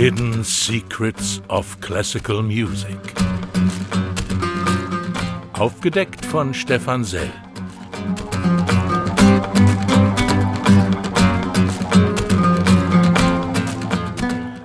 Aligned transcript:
Hidden 0.00 0.44
Secrets 0.44 1.42
of 1.48 1.80
Classical 1.80 2.40
Music. 2.40 3.00
Aufgedeckt 5.54 6.24
von 6.24 6.54
Stefan 6.54 7.02
Sell. 7.02 7.28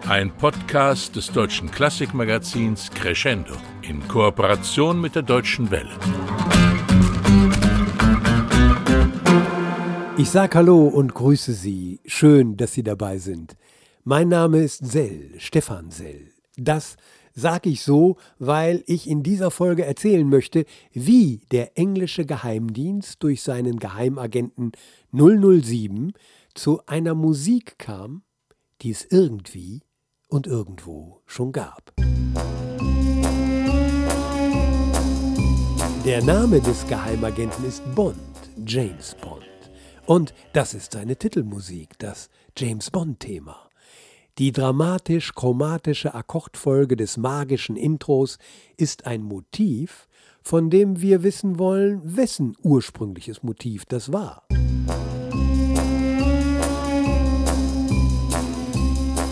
Ein 0.07 0.29
Podcast 0.38 1.15
des 1.15 1.31
deutschen 1.31 1.71
Klassikmagazins 1.71 2.91
Crescendo 2.91 3.55
in 3.81 4.07
Kooperation 4.07 5.02
mit 5.02 5.15
der 5.15 5.23
Deutschen 5.23 5.71
Welle. 5.71 5.89
Ich 10.15 10.29
sage 10.29 10.59
Hallo 10.59 10.86
und 10.89 11.15
grüße 11.15 11.54
Sie. 11.54 12.02
Schön, 12.05 12.55
dass 12.55 12.73
Sie 12.73 12.84
dabei 12.84 13.18
sind. 13.18 13.57
Mein 14.05 14.27
Name 14.27 14.62
ist 14.62 14.85
Sell, 14.85 15.31
Stefan 15.38 15.89
Sell. 15.89 16.34
Das 16.57 16.98
sage 17.34 17.70
ich 17.70 17.84
so, 17.84 18.17
weil 18.38 18.84
ich 18.85 19.09
in 19.09 19.23
dieser 19.23 19.49
Folge 19.49 19.85
erzählen 19.85 20.27
möchte, 20.27 20.66
wie 20.91 21.39
der 21.52 21.77
englische 21.77 22.26
Geheimdienst 22.26 23.23
durch 23.23 23.41
seinen 23.41 23.79
Geheimagenten 23.79 24.73
007 25.13 26.12
zu 26.53 26.85
einer 26.85 27.16
Musik 27.16 27.79
kam, 27.79 28.23
die 28.81 28.91
es 28.91 29.05
irgendwie 29.09 29.84
und 30.27 30.48
irgendwo 30.48 31.21
schon 31.26 31.54
gab. 31.54 31.93
Der 36.04 36.21
Name 36.26 36.59
des 36.59 36.85
Geheimagenten 36.88 37.63
ist 37.63 37.81
Bond, 37.95 38.17
James 38.65 39.15
Bond. 39.21 39.45
Und 40.05 40.34
das 40.51 40.73
ist 40.73 40.91
seine 40.91 41.15
Titelmusik, 41.15 41.98
das 41.99 42.29
James 42.57 42.91
Bond-Thema. 42.91 43.62
Die 44.39 44.51
dramatisch-chromatische 44.51 46.15
Akkordfolge 46.15 46.95
des 46.95 47.17
magischen 47.17 47.76
Intros 47.76 48.40
ist 48.77 49.05
ein 49.05 49.21
Motiv, 49.21 50.07
von 50.41 50.71
dem 50.71 51.01
wir 51.01 51.21
wissen 51.21 51.59
wollen, 51.59 52.01
wessen 52.17 52.57
ursprüngliches 52.63 53.43
Motiv 53.43 53.85
das 53.85 54.12
war. 54.12 54.48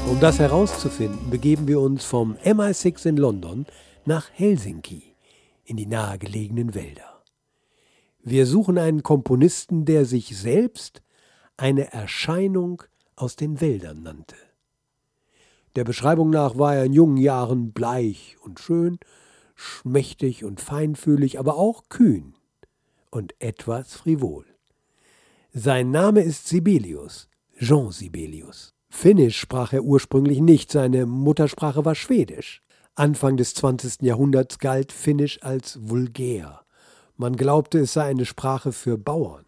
Um 0.08 0.20
das 0.20 0.38
herauszufinden, 0.38 1.32
begeben 1.32 1.68
wir 1.68 1.80
uns 1.80 2.06
vom 2.06 2.36
MI6 2.36 3.10
in 3.10 3.18
London 3.18 3.66
nach 4.06 4.30
Helsinki, 4.32 5.16
in 5.66 5.78
die 5.78 5.88
nahegelegenen 5.88 6.76
Wälder. 6.76 7.24
Wir 8.22 8.46
suchen 8.46 8.78
einen 8.78 9.02
Komponisten, 9.02 9.86
der 9.86 10.06
sich 10.06 10.38
selbst 10.38 11.02
eine 11.58 11.92
Erscheinung 11.92 12.84
aus 13.16 13.36
den 13.36 13.62
Wäldern 13.62 14.04
nannte. 14.04 14.51
Der 15.76 15.84
Beschreibung 15.86 16.30
nach 16.30 16.58
war 16.58 16.76
er 16.76 16.86
in 16.86 16.94
jungen 16.94 17.18
Jahren 17.18 17.72
bleich 17.72 18.38
und 18.44 18.60
schön, 18.60 19.00
schmächtig 19.56 20.44
und 20.44 20.60
feinfühlig, 20.60 21.40
aber 21.40 21.56
auch 21.56 21.84
kühn 21.88 22.34
und 23.10 23.34
etwas 23.40 23.94
frivol. 23.94 24.46
Sein 25.54 25.92
Name 25.92 26.22
ist 26.22 26.48
Sibelius, 26.48 27.30
Jean 27.58 27.92
Sibelius. 27.92 28.74
Finnisch 28.90 29.40
sprach 29.40 29.72
er 29.72 29.84
ursprünglich 29.84 30.42
nicht, 30.42 30.72
seine 30.72 31.06
Muttersprache 31.06 31.86
war 31.86 31.96
Schwedisch. 31.96 32.62
Anfang 32.96 33.38
des 33.38 33.54
20. 33.54 34.02
Jahrhunderts 34.02 34.60
galt 34.60 34.92
Finnisch 34.92 35.42
als 35.42 35.80
vulgär. 35.82 36.62
Man 37.16 37.38
glaubte, 37.38 37.80
es 37.80 37.94
sei 37.94 38.06
eine 38.06 38.26
Sprache 38.26 38.74
für 38.74 38.98
Bauern. 38.98 39.46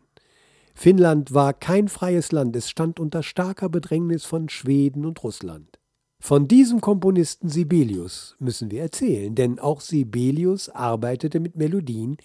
Finnland 0.73 1.33
war 1.33 1.53
kein 1.53 1.87
freies 1.87 2.31
Land, 2.31 2.55
es 2.55 2.69
stand 2.69 2.99
unter 2.99 3.23
starker 3.23 3.67
Bedrängnis 3.67 4.23
von 4.23 4.47
Schweden 4.47 5.05
und 5.05 5.23
Russland. 5.23 5.79
Von 6.25 6.47
diesem 6.47 6.79
Komponisten 6.79 7.49
Sibelius 7.49 8.37
müssen 8.39 8.71
wir 8.71 8.81
erzählen, 8.81 9.35
denn 9.35 9.59
auch 9.59 9.81
Sibelius 9.81 10.69
arbeitete 10.69 11.41
mit 11.41 11.57
Melodien, 11.57 12.15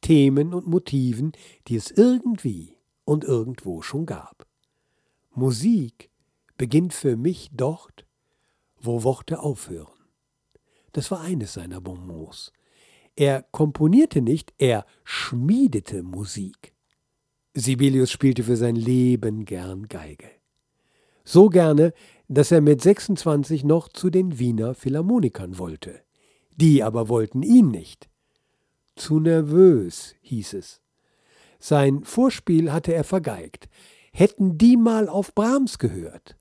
Themen 0.00 0.52
und 0.52 0.66
Motiven, 0.66 1.30
die 1.68 1.76
es 1.76 1.92
irgendwie 1.92 2.76
und 3.04 3.22
irgendwo 3.22 3.80
schon 3.80 4.06
gab. 4.06 4.48
Musik 5.30 6.10
beginnt 6.58 6.94
für 6.94 7.16
mich 7.16 7.48
dort, 7.52 8.04
wo 8.80 9.04
Worte 9.04 9.38
aufhören. 9.38 10.00
Das 10.90 11.12
war 11.12 11.20
eines 11.20 11.52
seiner 11.52 11.80
Bonbons. 11.80 12.52
Er 13.14 13.44
komponierte 13.52 14.20
nicht, 14.20 14.52
er 14.58 14.84
schmiedete 15.04 16.02
Musik. 16.02 16.74
Sibelius 17.54 18.10
spielte 18.10 18.42
für 18.42 18.56
sein 18.56 18.74
Leben 18.74 19.44
gern 19.44 19.86
Geige. 19.86 20.28
So 21.24 21.48
gerne, 21.48 21.94
dass 22.28 22.50
er 22.50 22.60
mit 22.60 22.82
26 22.82 23.64
noch 23.64 23.88
zu 23.88 24.10
den 24.10 24.38
Wiener 24.38 24.74
Philharmonikern 24.74 25.58
wollte. 25.58 26.00
Die 26.56 26.82
aber 26.82 27.08
wollten 27.08 27.42
ihn 27.42 27.68
nicht. 27.68 28.08
Zu 28.96 29.20
nervös, 29.20 30.14
hieß 30.22 30.54
es. 30.54 30.80
Sein 31.58 32.04
Vorspiel 32.04 32.72
hatte 32.72 32.94
er 32.94 33.04
vergeigt. 33.04 33.68
Hätten 34.12 34.58
die 34.58 34.76
mal 34.76 35.08
auf 35.08 35.34
Brahms 35.34 35.78
gehört. 35.78 36.36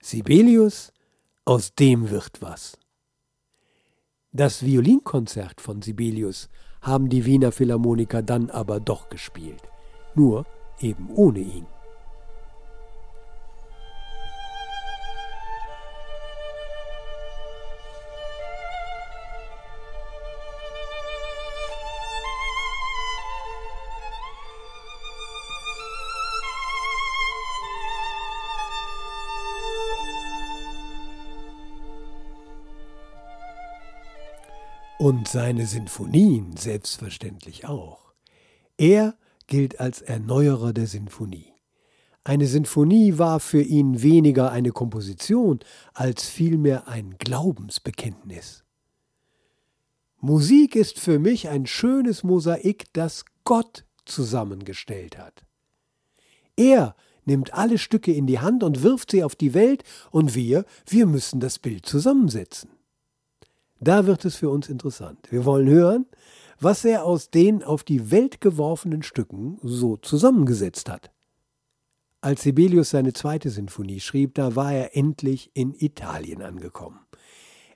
Sibelius, 0.00 0.92
aus 1.44 1.74
dem 1.74 2.10
wird 2.10 2.40
was. 2.40 2.78
Das 4.32 4.64
Violinkonzert 4.64 5.60
von 5.60 5.82
Sibelius 5.82 6.48
haben 6.80 7.08
die 7.08 7.24
Wiener 7.24 7.52
Philharmoniker 7.52 8.22
dann 8.22 8.50
aber 8.50 8.80
doch 8.80 9.08
gespielt, 9.08 9.62
nur 10.14 10.46
eben 10.80 11.10
ohne 11.14 11.40
ihn. 11.40 11.66
Und 34.98 35.26
seine 35.26 35.66
Sinfonien 35.66 36.56
selbstverständlich 36.56 37.66
auch. 37.66 38.12
Er 38.78 39.16
gilt 39.48 39.80
als 39.80 40.00
Erneuerer 40.02 40.72
der 40.72 40.86
Sinfonie. 40.86 41.52
Eine 42.22 42.46
Sinfonie 42.46 43.18
war 43.18 43.40
für 43.40 43.60
ihn 43.60 44.02
weniger 44.02 44.52
eine 44.52 44.70
Komposition 44.70 45.58
als 45.94 46.28
vielmehr 46.28 46.86
ein 46.86 47.16
Glaubensbekenntnis. 47.18 48.64
Musik 50.20 50.76
ist 50.76 51.00
für 51.00 51.18
mich 51.18 51.48
ein 51.48 51.66
schönes 51.66 52.22
Mosaik, 52.22 52.84
das 52.92 53.24
Gott 53.42 53.84
zusammengestellt 54.06 55.18
hat. 55.18 55.44
Er 56.56 56.94
nimmt 57.24 57.52
alle 57.52 57.78
Stücke 57.78 58.12
in 58.12 58.26
die 58.26 58.38
Hand 58.38 58.62
und 58.62 58.82
wirft 58.82 59.10
sie 59.10 59.24
auf 59.24 59.34
die 59.34 59.54
Welt, 59.54 59.82
und 60.12 60.34
wir, 60.34 60.64
wir 60.86 61.06
müssen 61.06 61.40
das 61.40 61.58
Bild 61.58 61.84
zusammensetzen. 61.84 62.70
Da 63.84 64.06
wird 64.06 64.24
es 64.24 64.36
für 64.36 64.48
uns 64.48 64.70
interessant. 64.70 65.30
Wir 65.30 65.44
wollen 65.44 65.68
hören, 65.68 66.06
was 66.58 66.86
er 66.86 67.04
aus 67.04 67.28
den 67.28 67.62
auf 67.62 67.84
die 67.84 68.10
Welt 68.10 68.40
geworfenen 68.40 69.02
Stücken 69.02 69.58
so 69.62 69.98
zusammengesetzt 69.98 70.88
hat. 70.88 71.10
Als 72.22 72.42
Sibelius 72.42 72.88
seine 72.88 73.12
zweite 73.12 73.50
Sinfonie 73.50 74.00
schrieb, 74.00 74.36
da 74.36 74.56
war 74.56 74.72
er 74.72 74.96
endlich 74.96 75.50
in 75.52 75.74
Italien 75.74 76.40
angekommen. 76.40 77.00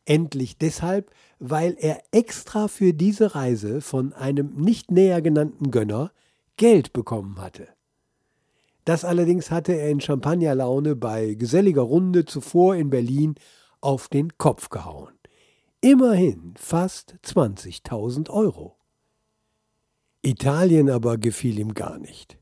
Endlich 0.06 0.56
deshalb, 0.56 1.10
weil 1.38 1.76
er 1.78 2.00
extra 2.10 2.68
für 2.68 2.94
diese 2.94 3.34
Reise 3.34 3.82
von 3.82 4.14
einem 4.14 4.54
nicht 4.54 4.90
näher 4.90 5.20
genannten 5.20 5.70
Gönner 5.70 6.10
Geld 6.56 6.94
bekommen 6.94 7.38
hatte. 7.38 7.68
Das 8.86 9.04
allerdings 9.04 9.50
hatte 9.50 9.74
er 9.74 9.90
in 9.90 10.00
Champagnerlaune 10.00 10.96
bei 10.96 11.34
geselliger 11.34 11.82
Runde 11.82 12.24
zuvor 12.24 12.76
in 12.76 12.88
Berlin 12.88 13.34
auf 13.82 14.08
den 14.08 14.38
Kopf 14.38 14.70
gehauen. 14.70 15.17
Immerhin 15.80 16.54
fast 16.56 17.14
20.000 17.24 18.30
Euro. 18.30 18.76
Italien 20.22 20.90
aber 20.90 21.18
gefiel 21.18 21.56
ihm 21.60 21.72
gar 21.72 21.98
nicht. 21.98 22.36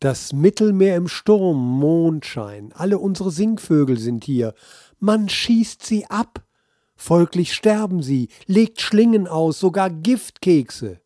Das 0.00 0.34
Mittelmeer 0.34 0.96
im 0.96 1.08
Sturm, 1.08 1.56
Mondschein, 1.56 2.72
alle 2.74 2.98
unsere 2.98 3.30
Singvögel 3.30 3.98
sind 3.98 4.24
hier. 4.24 4.52
Man 4.98 5.30
schießt 5.30 5.82
sie 5.82 6.04
ab. 6.06 6.44
Folglich 6.94 7.54
sterben 7.54 8.02
sie, 8.02 8.28
legt 8.46 8.82
Schlingen 8.82 9.26
aus, 9.26 9.58
sogar 9.58 9.88
Giftkekse. 9.88 11.00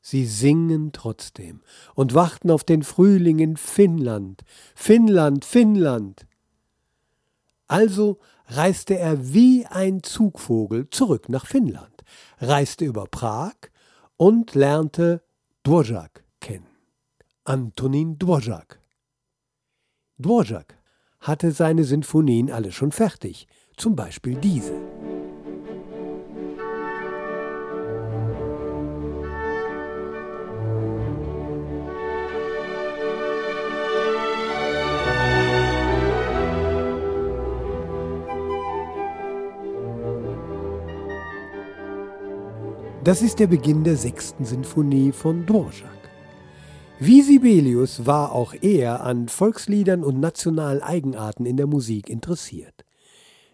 Sie 0.00 0.24
singen 0.24 0.92
trotzdem 0.92 1.60
und 1.94 2.14
warten 2.14 2.50
auf 2.50 2.64
den 2.64 2.84
Frühling 2.84 3.38
in 3.38 3.58
Finnland. 3.58 4.44
Finnland, 4.74 5.44
Finnland. 5.44 6.26
Also 7.66 8.18
reiste 8.46 8.98
er 8.98 9.32
wie 9.32 9.66
ein 9.66 10.02
Zugvogel 10.02 10.88
zurück 10.90 11.28
nach 11.28 11.46
Finnland, 11.46 12.04
reiste 12.38 12.84
über 12.84 13.06
Prag 13.06 13.54
und 14.16 14.54
lernte 14.54 15.22
Dvorak 15.62 16.24
kennen. 16.40 16.66
Antonin 17.44 18.18
Dvorak. 18.18 18.80
Dvorak 20.18 20.78
hatte 21.20 21.52
seine 21.52 21.84
Sinfonien 21.84 22.50
alle 22.50 22.72
schon 22.72 22.92
fertig, 22.92 23.46
zum 23.76 23.96
Beispiel 23.96 24.36
diese. 24.36 24.74
Das 43.06 43.22
ist 43.22 43.38
der 43.38 43.46
Beginn 43.46 43.84
der 43.84 43.96
sechsten 43.96 44.44
Sinfonie 44.44 45.12
von 45.12 45.46
Dvorak. 45.46 46.10
Wie 46.98 47.22
Sibelius 47.22 48.04
war 48.04 48.32
auch 48.32 48.52
er 48.62 49.04
an 49.04 49.28
Volksliedern 49.28 50.02
und 50.02 50.18
nationalen 50.18 50.82
Eigenarten 50.82 51.46
in 51.46 51.56
der 51.56 51.68
Musik 51.68 52.10
interessiert. 52.10 52.84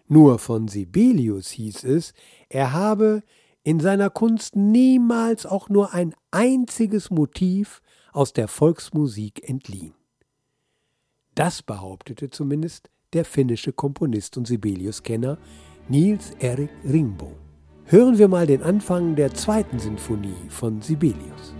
Nur 0.07 0.39
von 0.39 0.67
Sibelius 0.67 1.51
hieß 1.51 1.83
es, 1.83 2.15
er 2.49 2.73
habe 2.73 3.21
in 3.61 3.79
seiner 3.79 4.09
Kunst 4.09 4.55
niemals 4.55 5.45
auch 5.45 5.69
nur 5.69 5.93
ein 5.93 6.15
einziges 6.31 7.11
Motiv 7.11 7.83
aus 8.11 8.33
der 8.33 8.47
Volksmusik 8.47 9.47
entliehen. 9.47 9.93
Das 11.35 11.61
behauptete 11.61 12.31
zumindest 12.31 12.89
der 13.13 13.23
finnische 13.23 13.71
Komponist 13.71 14.35
und 14.35 14.47
Sibelius-Kenner 14.47 15.37
Niels 15.89 16.31
Erik 16.39 16.71
Ringbo. 16.83 17.42
Hören 17.93 18.17
wir 18.17 18.27
mal 18.27 18.47
den 18.47 18.63
Anfang 18.63 19.15
der 19.15 19.35
zweiten 19.35 19.77
Sinfonie 19.77 20.49
von 20.49 20.81
Sibelius. 20.81 21.53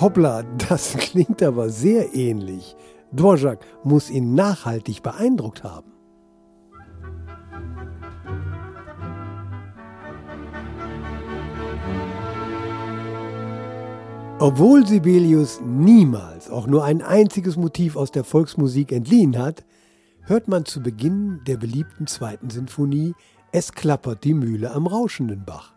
Hoppla, 0.00 0.44
das 0.68 0.92
klingt 0.98 1.42
aber 1.42 1.68
sehr 1.68 2.14
ähnlich. 2.14 2.76
Dvorak 3.10 3.58
muss 3.82 4.08
ihn 4.08 4.36
nachhaltig 4.36 5.02
beeindruckt 5.02 5.64
haben. 5.64 5.93
Obwohl 14.46 14.86
Sibelius 14.86 15.62
niemals 15.64 16.50
auch 16.50 16.66
nur 16.66 16.84
ein 16.84 17.00
einziges 17.00 17.56
Motiv 17.56 17.96
aus 17.96 18.10
der 18.10 18.24
Volksmusik 18.24 18.92
entliehen 18.92 19.38
hat, 19.38 19.64
hört 20.20 20.48
man 20.48 20.66
zu 20.66 20.82
Beginn 20.82 21.40
der 21.46 21.56
beliebten 21.56 22.06
zweiten 22.06 22.50
Sinfonie 22.50 23.14
Es 23.52 23.72
klappert 23.72 24.22
die 24.22 24.34
Mühle 24.34 24.70
am 24.72 24.86
rauschenden 24.86 25.46
Bach. 25.46 25.72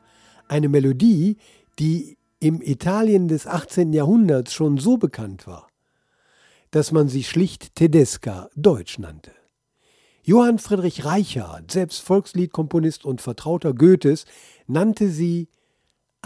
Eine 0.49 0.67
Melodie, 0.67 1.37
die 1.79 2.17
im 2.41 2.61
Italien 2.61 3.29
des 3.29 3.47
18. 3.47 3.93
Jahrhunderts 3.93 4.53
schon 4.53 4.77
so 4.77 4.97
bekannt 4.97 5.47
war, 5.47 5.69
dass 6.69 6.91
man 6.91 7.07
sie 7.07 7.23
schlicht 7.23 7.73
Tedesca 7.73 8.49
Deutsch 8.57 8.99
nannte. 8.99 9.31
Johann 10.23 10.59
Friedrich 10.59 11.05
Reichardt, 11.05 11.71
selbst 11.71 12.01
Volksliedkomponist 12.01 13.05
und 13.05 13.21
Vertrauter 13.21 13.73
Goethes, 13.73 14.25
nannte 14.67 15.07
sie 15.07 15.47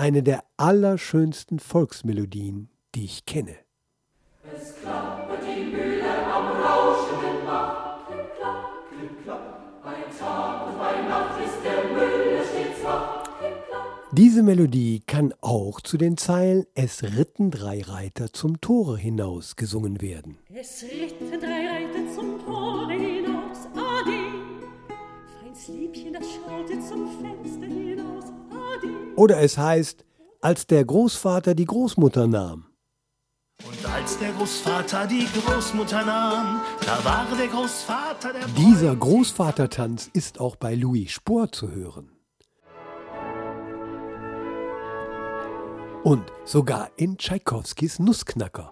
eine 0.02 0.24
der 0.24 0.44
allerschönsten 0.58 1.60
Volksmelodien, 1.60 2.70
die 2.96 3.06
ich 3.06 3.28
kenne. 3.28 3.56
Es 4.52 4.74
klappert 4.82 5.44
die 5.46 5.64
Mühle 5.64 6.26
am 6.26 6.48
rauschenden 6.48 7.46
Bach. 7.46 8.08
Klipp, 8.08 8.36
klapp, 8.36 8.72
klipp, 8.90 9.24
klapp. 9.24 9.84
Bei 9.84 9.98
Tag 10.18 10.68
und 10.68 10.80
bei 10.80 11.08
Nacht 11.08 11.40
ist 11.46 11.64
der 11.64 11.84
Müller 11.94 12.44
stets 12.44 12.84
wach. 12.84 13.24
Diese 14.12 14.42
Melodie 14.42 15.04
kann 15.06 15.36
auch 15.40 15.80
zu 15.80 16.00
den 16.00 16.18
Zeilen 16.18 16.66
Es 16.74 17.04
ritten 17.04 17.52
drei 17.52 17.82
Reiter 17.82 18.34
zum 18.34 18.60
Tore 18.60 18.98
hinaus 18.98 19.56
gesungen 19.56 20.02
werden. 20.02 20.40
Es 20.52 20.82
ritten 20.82 21.40
drei 21.40 21.68
Reiter 21.68 22.12
zum 22.16 22.44
Tore 22.44 22.92
hinaus, 22.92 23.68
Ade. 23.76 24.18
Feins 25.44 25.68
Liebchen, 25.68 26.14
das 26.14 26.26
schaute 26.26 26.80
zum 26.80 27.08
Fenster 27.22 27.68
hinaus, 27.68 27.91
oder 29.16 29.40
es 29.40 29.58
heißt, 29.58 30.06
als 30.42 30.68
der 30.68 30.86
Großvater 30.86 31.54
die 31.56 31.66
Großmutter 31.66 32.28
nahm. 32.28 32.66
Und 33.64 33.86
als 33.94 34.18
der 34.18 34.32
Großvater 34.32 35.06
die 35.06 35.28
Großmutter 35.28 36.04
nahm, 36.04 36.62
da 36.86 37.06
war 37.06 37.28
der 37.38 37.48
Großvater 37.48 38.34
der 38.34 38.48
Dieser 38.58 38.96
Großvatertanz 38.96 40.10
ist 40.14 40.40
auch 40.40 40.56
bei 40.56 40.74
Louis 40.74 41.12
Spohr 41.12 41.52
zu 41.52 41.70
hören. 41.70 42.12
Und 46.04 46.32
sogar 46.46 46.90
in 46.98 47.18
Tschaikowskis 47.18 48.00
Nussknacker. 48.00 48.72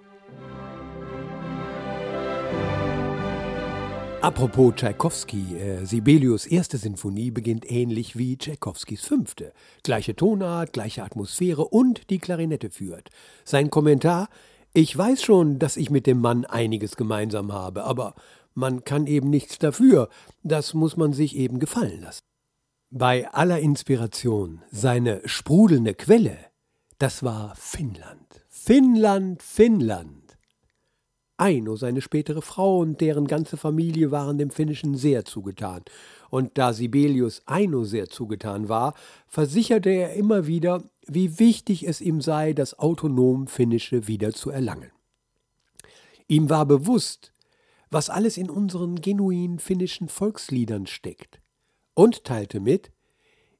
Apropos 4.21 4.75
Tschaikowski, 4.75 5.56
äh, 5.56 5.86
Sibelius 5.86 6.45
erste 6.45 6.77
Sinfonie 6.77 7.31
beginnt 7.31 7.71
ähnlich 7.71 8.18
wie 8.18 8.38
Tschaikowskis 8.38 9.06
fünfte. 9.06 9.54
Gleiche 9.81 10.13
Tonart, 10.13 10.74
gleiche 10.74 11.04
Atmosphäre 11.04 11.66
und 11.66 12.10
die 12.10 12.19
Klarinette 12.19 12.69
führt. 12.69 13.10
Sein 13.45 13.69
Kommentar: 13.69 14.27
Ich 14.74 14.95
weiß 14.95 15.24
schon, 15.24 15.57
dass 15.57 15.77
ich 15.77 15.89
mit 15.89 16.06
dem 16.06 16.19
Mann 16.19 16.44
einiges 16.44 16.98
gemeinsam 16.98 17.54
habe, 17.54 17.86
aber 17.86 18.13
man 18.54 18.83
kann 18.83 19.07
eben 19.07 19.30
nichts 19.30 19.57
dafür. 19.57 20.10
Das 20.44 20.74
muss 20.74 20.98
man 20.98 21.13
sich 21.13 21.38
eben 21.38 21.60
gefallen 21.60 22.01
lassen. 22.01 22.24
Bei 22.92 23.31
aller 23.31 23.60
Inspiration, 23.60 24.62
seine 24.69 25.22
sprudelnde 25.24 25.94
Quelle, 25.94 26.38
das 26.98 27.24
war 27.24 27.56
Finnland. 27.56 28.44
Finnland, 28.50 29.42
Finnland. 29.42 30.28
Aino, 31.39 31.75
seine 31.75 32.01
spätere 32.01 32.41
Frau 32.41 32.80
und 32.80 33.00
deren 33.00 33.27
ganze 33.27 33.56
Familie 33.56 34.12
waren 34.12 34.38
dem 34.38 34.50
Finnischen 34.50 34.95
sehr 34.95 35.25
zugetan. 35.25 35.83
Und 36.30 36.57
da 36.57 36.74
Sibelius 36.74 37.41
Aino 37.45 37.86
sehr 37.86 38.09
zugetan 38.09 38.68
war, 38.69 38.94
versicherte 39.27 39.89
er 39.89 40.13
immer 40.13 40.47
wieder, 40.47 40.83
wie 41.07 41.39
wichtig 41.39 41.88
es 41.88 42.01
ihm 42.01 42.21
sei, 42.21 42.53
das 42.53 42.77
autonom 42.77 43.47
Finnische 43.47 44.07
wieder 44.07 44.33
zu 44.33 44.50
erlangen. 44.50 44.91
Ihm 46.27 46.50
war 46.50 46.65
bewusst, 46.65 47.31
was 47.89 48.09
alles 48.09 48.38
in 48.38 48.50
unseren 48.50 49.01
genuin 49.01 49.59
finnischen 49.59 50.09
Volksliedern 50.09 50.86
steckt, 50.86 51.41
und 51.95 52.24
teilte 52.24 52.59
mit, 52.59 52.91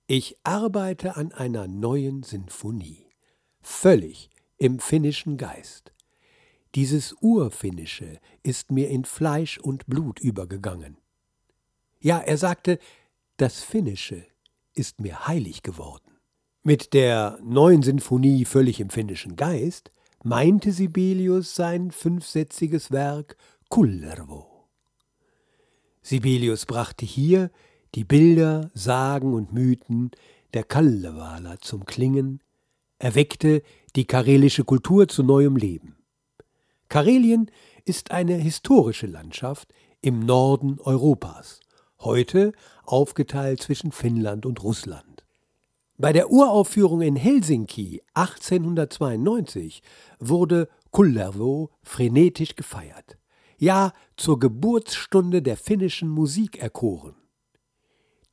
ich 0.06 0.38
arbeite 0.44 1.16
an 1.16 1.32
einer 1.32 1.68
neuen 1.68 2.24
Sinfonie, 2.24 3.06
völlig 3.62 4.30
im 4.58 4.80
finnischen 4.80 5.38
Geist. 5.38 5.94
Dieses 6.76 7.14
Urfinnische 7.20 8.20
ist 8.44 8.72
mir 8.72 8.90
in 8.90 9.06
Fleisch 9.06 9.58
und 9.58 9.88
Blut 9.88 10.20
übergegangen. 10.20 10.98
Ja, 12.00 12.20
er 12.20 12.38
sagte, 12.38 12.80
das 13.38 13.62
Finnische 13.62 14.26
ist 14.74 15.00
mir 15.00 15.28
heilig 15.28 15.64
geworden. 15.64 16.18
Mit 16.64 16.94
der 16.94 17.40
neuen 17.44 17.82
Sinfonie 17.82 18.46
völlig 18.46 18.80
im 18.80 18.90
finnischen 18.90 19.36
Geist 19.36 19.92
meinte 20.24 20.72
Sibelius 20.72 21.56
sein 21.56 21.92
fünfsätziges 21.92 22.92
Werk 22.92 23.38
Kullervo. 23.70 24.68
Sibelius 26.02 26.66
brachte 26.66 27.06
hier 27.06 27.50
die 27.96 28.04
Bilder, 28.04 28.70
Sagen 28.74 29.34
und 29.34 29.54
Mythen 29.54 30.12
der 30.54 30.64
Kalevala 30.64 31.60
zum 31.60 31.86
Klingen, 31.86 32.42
erweckte 33.00 33.64
die 33.96 34.06
karelische 34.06 34.64
Kultur 34.64 35.08
zu 35.08 35.24
neuem 35.24 35.56
Leben. 35.56 35.99
Karelien 36.90 37.52
ist 37.86 38.10
eine 38.10 38.36
historische 38.36 39.06
Landschaft 39.06 39.74
im 40.02 40.26
Norden 40.26 40.80
Europas, 40.80 41.60
heute 42.00 42.52
aufgeteilt 42.84 43.62
zwischen 43.62 43.92
Finnland 43.92 44.48
und 44.48 44.64
Russland. 44.64 45.24
Bei 45.98 46.14
der 46.14 46.32
Uraufführung 46.32 47.02
in 47.02 47.16
Helsinki 47.16 48.02
1892 48.16 49.84
wurde 50.20 50.68
Kullervo 50.90 51.70
frenetisch 51.84 52.56
gefeiert, 52.56 53.20
ja 53.60 53.94
zur 54.18 54.40
Geburtsstunde 54.40 55.44
der 55.44 55.58
finnischen 55.58 56.10
Musik 56.10 56.58
erkoren. 56.58 57.16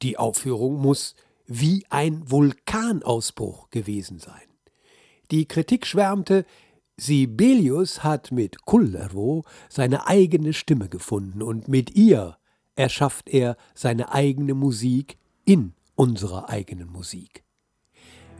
Die 0.00 0.16
Aufführung 0.16 0.80
muss 0.80 1.14
wie 1.44 1.84
ein 1.90 2.30
Vulkanausbruch 2.30 3.68
gewesen 3.68 4.18
sein. 4.18 4.48
Die 5.30 5.46
Kritik 5.46 5.86
schwärmte, 5.86 6.46
Sibelius 6.98 8.02
hat 8.02 8.32
mit 8.32 8.64
Kullervo 8.64 9.44
seine 9.68 10.06
eigene 10.06 10.54
Stimme 10.54 10.88
gefunden 10.88 11.42
und 11.42 11.68
mit 11.68 11.94
ihr 11.94 12.38
erschafft 12.74 13.28
er 13.28 13.56
seine 13.74 14.12
eigene 14.12 14.54
Musik 14.54 15.18
in 15.44 15.74
unserer 15.94 16.48
eigenen 16.48 16.90
Musik. 16.90 17.44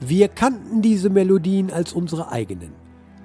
Wir 0.00 0.28
kannten 0.28 0.80
diese 0.80 1.10
Melodien 1.10 1.70
als 1.70 1.92
unsere 1.92 2.30
eigenen, 2.30 2.72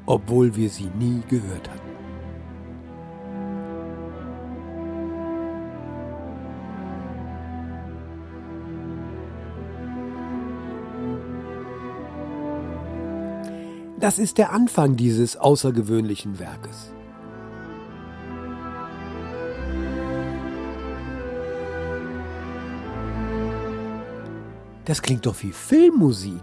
obwohl 0.06 0.56
wir 0.56 0.70
sie 0.70 0.90
nie 1.00 1.22
gehört 1.30 1.70
hatten. 1.70 2.01
Das 14.02 14.18
ist 14.18 14.40
der 14.40 14.52
Anfang 14.52 14.96
dieses 14.96 15.38
außergewöhnlichen 15.38 16.40
Werkes. 16.40 16.92
Das 24.86 25.04
klingt 25.04 25.28
doch 25.28 25.36
wie 25.44 25.52
Filmmusik. 25.52 26.42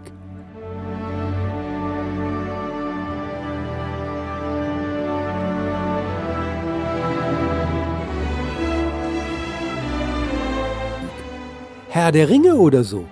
Herr 11.89 12.13
der 12.13 12.29
Ringe 12.29 12.55
oder 12.55 12.85
so. 12.85 13.05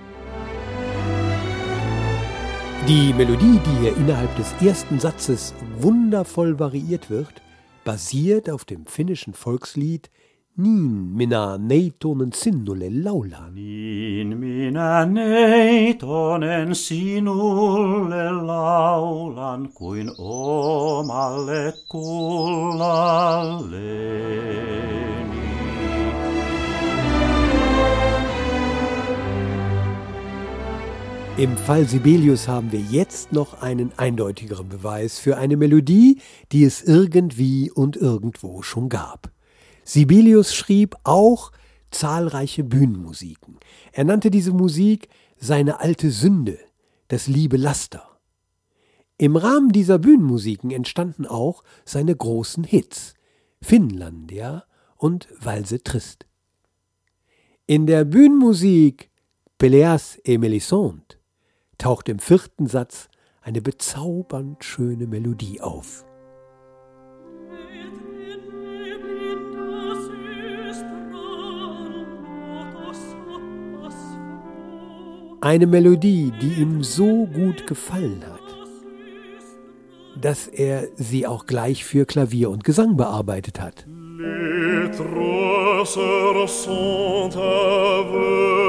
Die 2.88 3.14
Melodie, 3.14 3.60
die 3.66 3.80
hier 3.82 3.98
innerhalb 3.98 4.34
des 4.38 4.54
ersten 4.66 4.98
Satzes 4.98 5.54
wundervoll 5.80 6.58
variiert 6.58 7.10
wird, 7.10 7.42
basiert 7.84 8.50
auf 8.50 8.64
dem 8.64 8.86
finnischen 8.86 9.34
Volkslied 9.34 10.10
Niin 10.60 10.82
minä 11.18 11.58
neitonen 11.58 12.34
sinulle 12.34 12.90
laulan. 13.04 13.56
Niin 13.56 14.38
minä 14.38 15.06
neitonen 15.06 16.76
sinulle 16.76 18.32
laulan 18.32 19.70
kuin 19.74 20.12
omalle 20.18 21.74
kullalle. 21.90 22.68
Im 31.38 31.56
Fall 31.56 31.88
Sibelius 31.88 32.48
haben 32.48 32.72
wir 32.72 32.80
jetzt 32.80 33.32
noch 33.32 33.62
einen 33.62 33.92
eindeutigeren 33.96 34.70
Beweis 34.70 35.20
für 35.20 35.38
eine 35.38 35.56
Melodie, 35.56 36.20
die 36.52 36.64
es 36.64 36.82
irgendwie 36.82 37.70
und 37.70 37.96
irgendwo 37.96 38.64
schon 38.64 38.90
gab. 38.90 39.32
Sibelius 39.84 40.56
schrieb 40.56 40.96
auch 41.04 41.52
zahlreiche 41.92 42.64
Bühnenmusiken. 42.64 43.60
Er 43.92 44.06
nannte 44.06 44.32
diese 44.32 44.52
Musik 44.52 45.10
seine 45.38 45.80
alte 45.80 46.10
Sünde, 46.10 46.58
das 47.08 47.28
liebe 47.28 47.58
Laster. 47.58 48.18
Im 49.20 49.36
Rahmen 49.36 49.72
dieser 49.72 50.00
Bühnenmusiken 50.00 50.72
entstanden 50.72 51.28
auch 51.28 51.64
seine 51.86 52.16
großen 52.16 52.64
Hits 52.64 53.14
Finnlandia 53.62 54.64
und 54.96 55.28
Valse 55.40 55.84
Trist. 55.84 56.26
In 57.68 57.86
der 57.86 58.06
Bühnenmusik 58.06 59.12
Peleas 59.60 60.20
et 60.24 60.40
Melisande 60.40 61.17
taucht 61.78 62.10
im 62.10 62.20
vierten 62.20 62.68
Satz 62.68 63.10
eine 63.42 63.62
bezaubernd 63.62 64.64
schöne 64.64 65.08
Melodie 65.08 65.62
auf. 65.62 66.04
Eine 75.40 75.68
Melodie, 75.68 76.34
die 76.42 76.62
ihm 76.62 76.84
so 76.84 77.26
gut 77.28 77.68
gefallen 77.68 78.26
hat, 78.26 78.42
dass 80.20 80.48
er 80.48 80.88
sie 80.96 81.28
auch 81.28 81.46
gleich 81.46 81.86
für 81.86 82.06
Klavier 82.06 82.50
und 82.50 82.64
Gesang 82.64 82.98
bearbeitet 82.98 83.62
hat. 83.62 83.86
Les 84.18 84.92
sont 86.48 87.38
aveugles. 87.38 88.67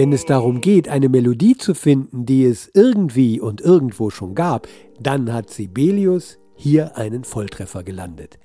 Wenn 0.00 0.14
es 0.14 0.24
darum 0.24 0.62
geht, 0.62 0.88
eine 0.88 1.10
Melodie 1.10 1.58
zu 1.58 1.74
finden, 1.74 2.24
die 2.24 2.46
es 2.46 2.70
irgendwie 2.72 3.38
und 3.38 3.60
irgendwo 3.60 4.08
schon 4.08 4.34
gab, 4.34 4.66
dann 4.98 5.30
hat 5.30 5.50
Sibelius 5.50 6.38
hier 6.54 6.96
einen 6.96 7.22
Volltreffer 7.22 7.82
gelandet. 7.82 8.38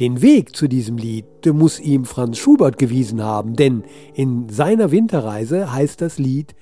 Den 0.00 0.20
Weg 0.20 0.56
zu 0.56 0.66
diesem 0.66 0.96
Lied 0.96 1.46
muss 1.46 1.78
ihm 1.78 2.06
Franz 2.06 2.38
Schubert 2.38 2.76
gewiesen 2.76 3.22
haben, 3.22 3.54
denn 3.54 3.84
in 4.14 4.48
seiner 4.48 4.90
Winterreise 4.90 5.72
heißt 5.72 6.00
das 6.00 6.18
Lied 6.18 6.56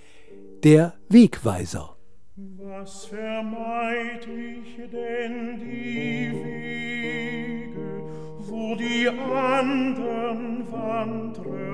Der 0.62 0.92
Wegweiser. 1.08 1.97
Was 2.37 3.06
vermeid 3.06 4.28
ich 4.28 4.90
denn 4.92 5.58
die 5.58 6.32
Wege, 6.35 8.02
wo 8.40 8.75
die 8.75 9.08
anderen 9.08 10.70
Wanderer 10.70 11.67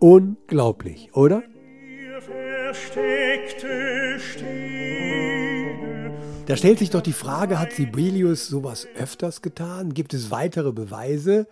Unglaublich, 0.00 1.14
oder? 1.14 1.42
Da 6.46 6.56
stellt 6.56 6.78
sich 6.78 6.88
doch 6.88 7.02
die 7.02 7.12
Frage, 7.12 7.58
hat 7.58 7.72
Sibelius 7.74 8.48
sowas 8.48 8.88
öfters 8.96 9.42
getan? 9.42 9.92
Gibt 9.92 10.14
es 10.14 10.30
weitere 10.30 10.72
Beweise? 10.72 11.46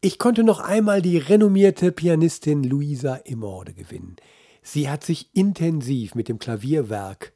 Ich 0.00 0.20
konnte 0.20 0.44
noch 0.44 0.60
einmal 0.60 1.02
die 1.02 1.18
renommierte 1.18 1.90
Pianistin 1.90 2.62
Luisa 2.62 3.16
Immorde 3.16 3.74
gewinnen. 3.74 4.14
Sie 4.62 4.88
hat 4.88 5.02
sich 5.02 5.34
intensiv 5.34 6.14
mit 6.14 6.28
dem 6.28 6.38
Klavierwerk 6.38 7.32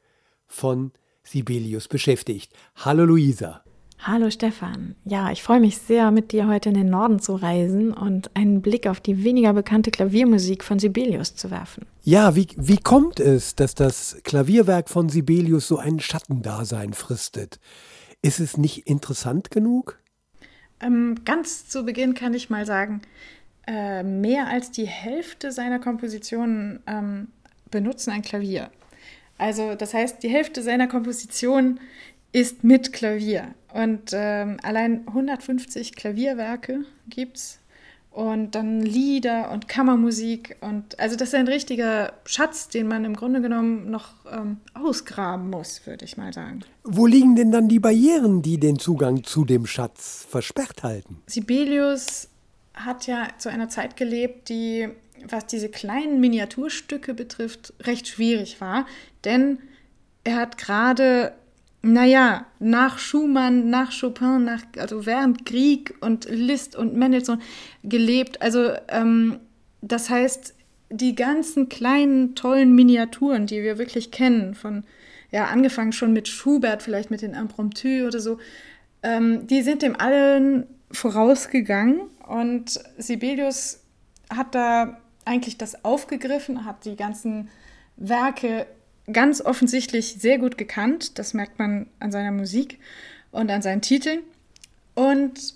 von 0.47 0.93
Sibelius 1.21 1.89
beschäftigt. 1.89 2.53
Hallo 2.75 3.03
Luisa. 3.03 3.61
Hallo 4.03 4.31
Stefan. 4.31 4.95
Ja, 5.05 5.31
ich 5.31 5.43
freue 5.43 5.59
mich 5.59 5.77
sehr, 5.77 6.09
mit 6.09 6.31
dir 6.31 6.47
heute 6.47 6.69
in 6.69 6.75
den 6.75 6.89
Norden 6.89 7.19
zu 7.19 7.35
reisen 7.35 7.93
und 7.93 8.35
einen 8.35 8.63
Blick 8.63 8.87
auf 8.87 8.99
die 8.99 9.23
weniger 9.23 9.53
bekannte 9.53 9.91
Klaviermusik 9.91 10.63
von 10.63 10.79
Sibelius 10.79 11.35
zu 11.35 11.51
werfen. 11.51 11.85
Ja, 12.01 12.35
wie, 12.35 12.47
wie 12.57 12.77
kommt 12.77 13.19
es, 13.19 13.53
dass 13.53 13.75
das 13.75 14.17
Klavierwerk 14.23 14.89
von 14.89 15.09
Sibelius 15.09 15.67
so 15.67 15.77
ein 15.77 15.99
Schattendasein 15.99 16.93
fristet? 16.93 17.59
Ist 18.23 18.39
es 18.39 18.57
nicht 18.57 18.87
interessant 18.87 19.51
genug? 19.51 19.99
Ähm, 20.79 21.17
ganz 21.23 21.67
zu 21.67 21.85
Beginn 21.85 22.15
kann 22.15 22.33
ich 22.33 22.49
mal 22.49 22.65
sagen, 22.65 23.03
äh, 23.67 24.01
mehr 24.01 24.47
als 24.47 24.71
die 24.71 24.87
Hälfte 24.87 25.51
seiner 25.51 25.77
Kompositionen 25.77 26.81
ähm, 26.87 27.27
benutzen 27.69 28.09
ein 28.09 28.23
Klavier. 28.23 28.71
Also 29.37 29.73
das 29.73 29.93
heißt, 29.93 30.21
die 30.21 30.29
Hälfte 30.29 30.61
seiner 30.61 30.87
Kompositionen 30.87 31.79
ist 32.31 32.63
mit 32.63 32.93
Klavier. 32.93 33.53
Und 33.73 34.11
ähm, 34.13 34.57
allein 34.63 35.07
150 35.07 35.95
Klavierwerke 35.95 36.85
gibt 37.09 37.37
es 37.37 37.61
und 38.11 38.55
dann 38.55 38.81
Lieder 38.81 39.51
und 39.51 39.69
Kammermusik 39.69 40.57
und 40.59 40.99
also 40.99 41.15
das 41.15 41.29
ist 41.29 41.35
ein 41.35 41.47
richtiger 41.47 42.13
Schatz, 42.25 42.67
den 42.67 42.87
man 42.87 43.05
im 43.05 43.15
Grunde 43.15 43.41
genommen 43.41 43.89
noch 43.89 44.09
ähm, 44.29 44.57
ausgraben 44.73 45.49
muss, 45.49 45.85
würde 45.85 46.03
ich 46.03 46.17
mal 46.17 46.33
sagen. 46.33 46.61
Wo 46.83 47.07
liegen 47.07 47.35
denn 47.35 47.51
dann 47.51 47.69
die 47.69 47.79
Barrieren, 47.79 48.41
die 48.41 48.59
den 48.59 48.77
Zugang 48.79 49.23
zu 49.23 49.45
dem 49.45 49.65
Schatz 49.65 50.27
versperrt 50.29 50.83
halten? 50.83 51.21
Sibelius 51.27 52.27
hat 52.73 53.07
ja 53.07 53.29
zu 53.37 53.49
einer 53.49 53.69
Zeit 53.69 53.95
gelebt, 53.95 54.49
die, 54.49 54.89
was 55.29 55.47
diese 55.47 55.69
kleinen 55.69 56.19
Miniaturstücke 56.19 57.13
betrifft, 57.13 57.73
recht 57.81 58.09
schwierig 58.09 58.59
war, 58.59 58.85
denn 59.23 59.59
er 60.25 60.35
hat 60.35 60.57
gerade 60.57 61.33
naja, 61.81 62.45
nach 62.59 62.99
Schumann, 62.99 63.69
nach 63.69 63.91
Chopin, 63.97 64.45
nach, 64.45 64.61
also 64.77 65.05
während 65.05 65.45
Krieg 65.45 65.95
und 66.01 66.25
Liszt 66.29 66.75
und 66.75 66.95
Mendelssohn 66.95 67.41
gelebt. 67.83 68.41
Also 68.41 68.71
ähm, 68.87 69.39
das 69.81 70.09
heißt, 70.09 70.53
die 70.91 71.15
ganzen 71.15 71.69
kleinen, 71.69 72.35
tollen 72.35 72.75
Miniaturen, 72.75 73.47
die 73.47 73.63
wir 73.63 73.77
wirklich 73.77 74.11
kennen, 74.11 74.53
von, 74.53 74.83
ja, 75.31 75.45
angefangen 75.45 75.93
schon 75.93 76.13
mit 76.13 76.27
Schubert, 76.27 76.83
vielleicht 76.83 77.09
mit 77.09 77.21
den 77.21 77.33
Impromptu 77.33 78.05
oder 78.05 78.19
so, 78.19 78.37
ähm, 79.01 79.47
die 79.47 79.61
sind 79.63 79.81
dem 79.81 79.95
allen 79.99 80.67
vorausgegangen 80.91 82.01
und 82.27 82.79
Sibelius 82.97 83.79
hat 84.29 84.53
da 84.53 84.99
eigentlich 85.25 85.57
das 85.57 85.83
aufgegriffen, 85.83 86.65
hat 86.65 86.85
die 86.85 86.95
ganzen 86.95 87.49
Werke 87.95 88.67
ganz 89.11 89.41
offensichtlich 89.41 90.15
sehr 90.19 90.37
gut 90.37 90.57
gekannt. 90.57 91.17
Das 91.19 91.33
merkt 91.33 91.59
man 91.59 91.87
an 91.99 92.11
seiner 92.11 92.31
Musik 92.31 92.79
und 93.31 93.49
an 93.49 93.61
seinen 93.61 93.81
Titeln. 93.81 94.19
Und 94.95 95.53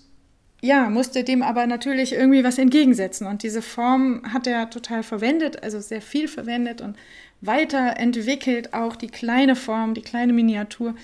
ja, 0.62 0.88
musste 0.88 1.22
dem 1.22 1.42
aber 1.42 1.66
natürlich 1.66 2.12
irgendwie 2.12 2.42
was 2.42 2.58
entgegensetzen. 2.58 3.26
Und 3.26 3.42
diese 3.42 3.62
Form 3.62 4.22
hat 4.32 4.46
er 4.46 4.70
total 4.70 5.02
verwendet, 5.02 5.62
also 5.62 5.80
sehr 5.80 6.02
viel 6.02 6.28
verwendet 6.28 6.80
und 6.80 6.96
weiterentwickelt, 7.40 8.72
auch 8.72 8.96
die 8.96 9.08
kleine 9.08 9.56
Form, 9.56 9.94
die 9.94 10.02
kleine 10.02 10.32
Miniatur. 10.32 10.94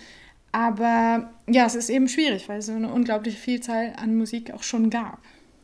Aber 0.50 1.30
ja, 1.49 1.66
es 1.66 1.75
ist 1.75 1.90
eben 1.90 2.08
schwierig, 2.08 2.49
weil 2.49 2.58
es 2.58 2.66
so 2.66 2.72
eine 2.72 2.92
unglaubliche 2.92 3.38
Vielzahl 3.38 3.92
an 3.96 4.16
Musik 4.16 4.52
auch 4.52 4.62
schon 4.62 4.90
gab. 4.90 5.18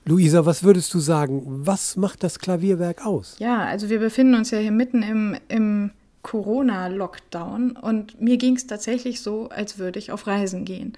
Luisa, 0.04 0.46
was 0.46 0.62
würdest 0.62 0.94
du 0.94 1.00
sagen? 1.00 1.42
Was 1.44 1.96
macht 1.96 2.22
das 2.22 2.38
Klavierwerk 2.38 3.04
aus? 3.04 3.36
Ja, 3.38 3.64
also 3.64 3.90
wir 3.90 3.98
befinden 3.98 4.34
uns 4.34 4.50
ja 4.50 4.58
hier 4.58 4.72
mitten 4.72 5.02
im, 5.02 5.36
im 5.48 5.90
Corona-Lockdown 6.22 7.72
und 7.72 8.20
mir 8.20 8.36
ging 8.36 8.56
es 8.56 8.66
tatsächlich 8.66 9.20
so, 9.20 9.48
als 9.48 9.78
würde 9.78 9.98
ich 9.98 10.12
auf 10.12 10.26
Reisen 10.26 10.64
gehen. 10.64 10.94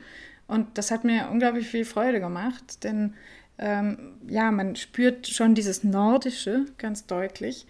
Und 0.46 0.66
das 0.78 0.90
hat 0.90 1.04
mir 1.04 1.28
unglaublich 1.30 1.68
viel 1.68 1.84
Freude 1.84 2.20
gemacht, 2.20 2.82
denn 2.82 3.14
ähm, 3.58 4.14
ja, 4.26 4.50
man 4.50 4.74
spürt 4.74 5.28
schon 5.28 5.54
dieses 5.54 5.84
Nordische 5.84 6.64
ganz 6.78 7.06
deutlich. 7.06 7.66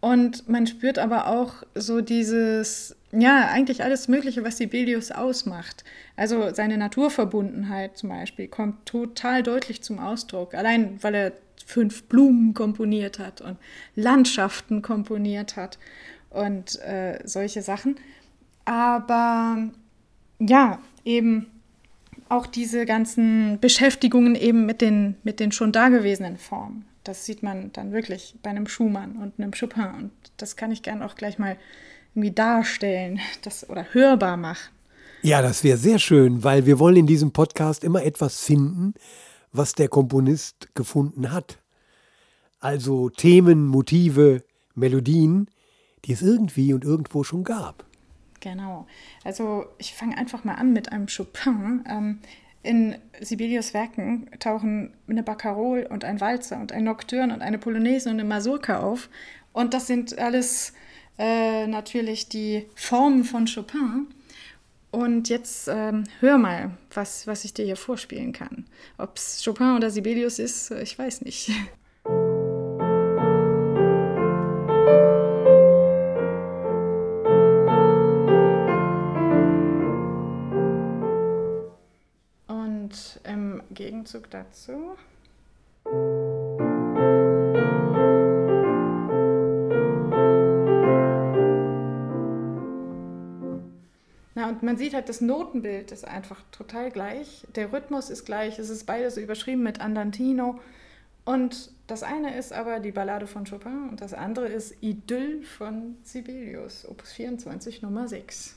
Und 0.00 0.48
man 0.48 0.66
spürt 0.66 0.98
aber 0.98 1.28
auch 1.28 1.62
so 1.74 2.00
dieses, 2.00 2.96
ja, 3.12 3.48
eigentlich 3.48 3.82
alles 3.82 4.08
Mögliche, 4.08 4.44
was 4.44 4.56
Sibelius 4.56 5.10
ausmacht. 5.10 5.84
Also 6.16 6.52
seine 6.54 6.78
Naturverbundenheit 6.78 7.96
zum 7.96 8.10
Beispiel 8.10 8.48
kommt 8.48 8.86
total 8.86 9.42
deutlich 9.42 9.82
zum 9.82 9.98
Ausdruck. 9.98 10.54
Allein, 10.54 11.02
weil 11.02 11.14
er 11.14 11.32
fünf 11.64 12.04
Blumen 12.04 12.54
komponiert 12.54 13.18
hat 13.18 13.40
und 13.40 13.58
Landschaften 13.94 14.82
komponiert 14.82 15.56
hat 15.56 15.78
und 16.36 16.80
äh, 16.82 17.18
solche 17.24 17.62
Sachen. 17.62 17.96
Aber 18.64 19.70
ja, 20.38 20.80
eben 21.04 21.46
auch 22.28 22.46
diese 22.46 22.84
ganzen 22.84 23.58
Beschäftigungen 23.60 24.34
eben 24.34 24.66
mit 24.66 24.80
den, 24.80 25.16
mit 25.22 25.40
den 25.40 25.52
schon 25.52 25.72
dagewesenen 25.72 26.36
Formen. 26.36 26.84
Das 27.04 27.24
sieht 27.24 27.42
man 27.42 27.72
dann 27.72 27.92
wirklich 27.92 28.34
bei 28.42 28.50
einem 28.50 28.66
Schumann 28.66 29.16
und 29.16 29.38
einem 29.38 29.52
Chopin. 29.52 29.86
Und 29.96 30.10
das 30.36 30.56
kann 30.56 30.72
ich 30.72 30.82
gerne 30.82 31.06
auch 31.06 31.14
gleich 31.14 31.38
mal 31.38 31.56
irgendwie 32.14 32.32
darstellen 32.32 33.20
das, 33.42 33.68
oder 33.70 33.86
hörbar 33.92 34.36
machen. 34.36 34.72
Ja, 35.22 35.42
das 35.42 35.64
wäre 35.64 35.78
sehr 35.78 35.98
schön, 35.98 36.44
weil 36.44 36.66
wir 36.66 36.78
wollen 36.78 36.96
in 36.96 37.06
diesem 37.06 37.32
Podcast 37.32 37.84
immer 37.84 38.04
etwas 38.04 38.40
finden, 38.40 38.94
was 39.52 39.72
der 39.72 39.88
Komponist 39.88 40.74
gefunden 40.74 41.32
hat. 41.32 41.58
Also 42.60 43.08
Themen, 43.08 43.66
Motive, 43.66 44.42
Melodien, 44.74 45.48
die 46.06 46.12
es 46.12 46.22
irgendwie 46.22 46.72
und 46.72 46.84
irgendwo 46.84 47.24
schon 47.24 47.44
gab. 47.44 47.84
Genau. 48.40 48.86
Also 49.24 49.66
ich 49.78 49.94
fange 49.94 50.16
einfach 50.16 50.44
mal 50.44 50.54
an 50.54 50.72
mit 50.72 50.92
einem 50.92 51.06
Chopin. 51.06 51.84
Ähm, 51.88 52.18
in 52.62 52.96
Sibelius 53.20 53.74
Werken 53.74 54.28
tauchen 54.38 54.92
eine 55.08 55.22
Barcarolle 55.22 55.88
und 55.88 56.04
ein 56.04 56.20
Walzer 56.20 56.60
und 56.60 56.72
ein 56.72 56.84
Nocturne 56.84 57.32
und 57.32 57.42
eine 57.42 57.58
Polonaise 57.58 58.08
und 58.08 58.16
eine 58.16 58.24
Mazurka 58.28 58.80
auf. 58.80 59.08
Und 59.52 59.72
das 59.72 59.86
sind 59.86 60.18
alles 60.18 60.72
äh, 61.18 61.66
natürlich 61.66 62.28
die 62.28 62.66
Formen 62.74 63.24
von 63.24 63.46
Chopin. 63.46 64.08
Und 64.90 65.28
jetzt 65.28 65.68
ähm, 65.68 66.04
hör 66.20 66.38
mal, 66.38 66.70
was, 66.92 67.26
was 67.26 67.44
ich 67.44 67.54
dir 67.54 67.64
hier 67.64 67.76
vorspielen 67.76 68.32
kann. 68.32 68.66
Ob 68.98 69.16
es 69.16 69.42
Chopin 69.44 69.76
oder 69.76 69.90
Sibelius 69.90 70.38
ist, 70.38 70.70
ich 70.70 70.98
weiß 70.98 71.22
nicht. 71.22 71.50
Gegenzug 84.06 84.30
dazu 84.30 84.96
und 94.48 94.62
man 94.62 94.76
sieht 94.76 94.94
halt, 94.94 95.08
das 95.08 95.20
Notenbild 95.20 95.90
ist 95.90 96.06
einfach 96.06 96.40
total 96.52 96.92
gleich. 96.92 97.46
Der 97.56 97.72
Rhythmus 97.72 98.10
ist 98.10 98.24
gleich. 98.24 98.60
Es 98.60 98.70
ist 98.70 98.84
beides 98.84 99.16
überschrieben 99.16 99.64
mit 99.64 99.80
Andantino. 99.80 100.60
Und 101.24 101.72
das 101.88 102.04
eine 102.04 102.38
ist 102.38 102.52
aber 102.52 102.78
die 102.78 102.92
Ballade 102.92 103.26
von 103.26 103.44
Chopin 103.44 103.88
und 103.88 104.00
das 104.00 104.14
andere 104.14 104.46
ist 104.46 104.80
Idyll 104.82 105.42
von 105.42 105.96
Sibelius, 106.04 106.88
Opus 106.88 107.12
24, 107.12 107.82
Nummer 107.82 108.06
6. 108.06 108.54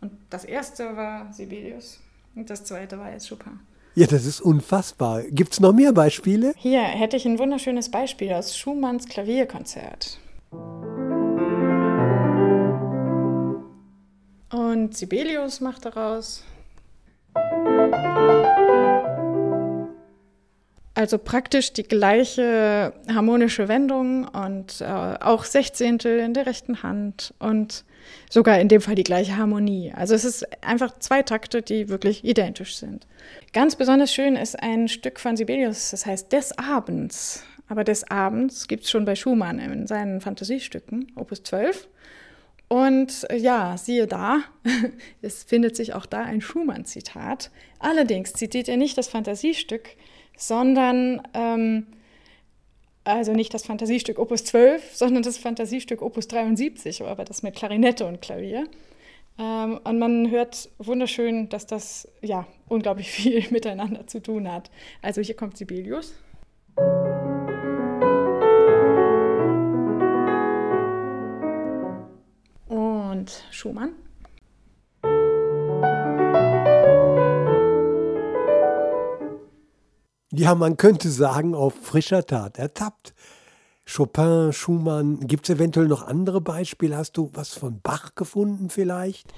Und 0.00 0.10
das 0.28 0.44
erste 0.44 0.96
war 0.96 1.32
Sibelius 1.32 2.00
und 2.34 2.50
das 2.50 2.64
zweite 2.64 2.98
war 2.98 3.12
jetzt 3.12 3.28
Chopin. 3.28 3.60
Ja, 3.98 4.06
das 4.06 4.26
ist 4.26 4.42
unfassbar. 4.42 5.22
Gibt 5.22 5.54
es 5.54 5.60
noch 5.60 5.72
mehr 5.72 5.90
Beispiele? 5.90 6.52
Hier 6.58 6.82
hätte 6.82 7.16
ich 7.16 7.24
ein 7.24 7.38
wunderschönes 7.38 7.90
Beispiel 7.90 8.30
aus 8.30 8.54
Schumanns 8.54 9.08
Klavierkonzert. 9.08 10.18
Und 14.52 14.94
Sibelius 14.94 15.62
macht 15.62 15.86
daraus. 15.86 16.44
Also 20.92 21.16
praktisch 21.16 21.72
die 21.72 21.84
gleiche 21.84 22.92
harmonische 23.08 23.68
Wendung 23.68 24.28
und 24.28 24.82
äh, 24.82 24.84
auch 24.84 25.44
Sechzehntel 25.44 26.18
in 26.18 26.34
der 26.34 26.44
rechten 26.44 26.82
Hand 26.82 27.32
und 27.38 27.86
sogar 28.30 28.60
in 28.60 28.68
dem 28.68 28.80
Fall 28.80 28.94
die 28.94 29.04
gleiche 29.04 29.36
Harmonie. 29.36 29.92
Also 29.94 30.14
es 30.14 30.24
ist 30.24 30.46
einfach 30.64 30.98
zwei 30.98 31.22
Takte, 31.22 31.62
die 31.62 31.88
wirklich 31.88 32.24
identisch 32.24 32.76
sind. 32.76 33.06
Ganz 33.52 33.76
besonders 33.76 34.12
schön 34.12 34.36
ist 34.36 34.60
ein 34.62 34.88
Stück 34.88 35.20
von 35.20 35.36
Sibelius, 35.36 35.90
das 35.90 36.06
heißt 36.06 36.32
Des 36.32 36.56
Abends. 36.58 37.44
Aber 37.68 37.82
des 37.82 38.08
Abends 38.10 38.68
gibt 38.68 38.84
es 38.84 38.90
schon 38.90 39.04
bei 39.04 39.16
Schumann 39.16 39.58
in 39.58 39.86
seinen 39.86 40.20
Fantasiestücken, 40.20 41.10
Opus 41.16 41.42
12. 41.42 41.88
Und 42.68 43.26
äh, 43.30 43.36
ja, 43.36 43.76
siehe 43.76 44.06
da, 44.06 44.40
es 45.22 45.44
findet 45.44 45.76
sich 45.76 45.94
auch 45.94 46.06
da 46.06 46.22
ein 46.22 46.40
Schumann-Zitat. 46.40 47.50
Allerdings 47.78 48.32
zitiert 48.32 48.68
er 48.68 48.76
nicht 48.76 48.98
das 48.98 49.08
Fantasiestück, 49.08 49.90
sondern, 50.36 51.22
ähm, 51.34 51.86
also 53.06 53.32
nicht 53.32 53.54
das 53.54 53.64
Fantasiestück 53.64 54.18
Opus 54.18 54.44
12, 54.44 54.94
sondern 54.94 55.22
das 55.22 55.38
Fantasiestück 55.38 56.02
Opus 56.02 56.28
73, 56.28 57.02
aber 57.04 57.24
das 57.24 57.42
mit 57.42 57.54
Klarinette 57.54 58.06
und 58.06 58.20
Klavier. 58.20 58.68
Ähm, 59.38 59.80
und 59.84 59.98
man 59.98 60.30
hört 60.30 60.68
wunderschön, 60.78 61.48
dass 61.48 61.66
das 61.66 62.08
ja 62.20 62.46
unglaublich 62.68 63.10
viel 63.12 63.44
miteinander 63.50 64.06
zu 64.06 64.20
tun 64.20 64.50
hat. 64.50 64.70
Also 65.02 65.20
hier 65.20 65.36
kommt 65.36 65.56
Sibelius. 65.56 66.14
und 73.16 73.44
Schumann. 73.50 74.05
Ja, 80.38 80.54
man 80.54 80.76
könnte 80.76 81.08
sagen, 81.08 81.54
auf 81.54 81.72
frischer 81.80 82.26
Tat 82.26 82.58
ertappt. 82.58 83.14
Chopin, 83.90 84.52
Schumann, 84.52 85.20
gibt 85.20 85.48
es 85.48 85.54
eventuell 85.54 85.88
noch 85.88 86.06
andere 86.06 86.42
Beispiele? 86.42 86.94
Hast 86.94 87.16
du 87.16 87.30
was 87.32 87.54
von 87.54 87.80
Bach 87.80 88.14
gefunden 88.14 88.68
vielleicht? 88.68 89.32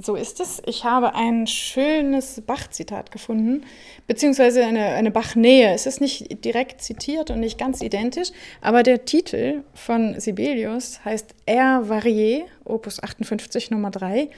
So 0.00 0.14
ist 0.14 0.38
es. 0.38 0.62
Ich 0.64 0.84
habe 0.84 1.16
ein 1.16 1.48
schönes 1.48 2.40
Bach-Zitat 2.46 3.10
gefunden, 3.10 3.64
beziehungsweise 4.06 4.64
eine, 4.64 4.86
eine 4.90 5.10
Bach-Nähe. 5.10 5.74
Es 5.74 5.86
ist 5.86 6.00
nicht 6.00 6.44
direkt 6.44 6.82
zitiert 6.82 7.32
und 7.32 7.40
nicht 7.40 7.58
ganz 7.58 7.80
identisch, 7.80 8.30
aber 8.60 8.84
der 8.84 9.04
Titel 9.04 9.64
von 9.74 10.20
Sibelius 10.20 11.04
heißt 11.04 11.34
Air 11.46 11.82
Varié, 11.88 12.42
Opus 12.64 13.02
58 13.02 13.72
Nummer 13.72 13.90
3. 13.90 14.30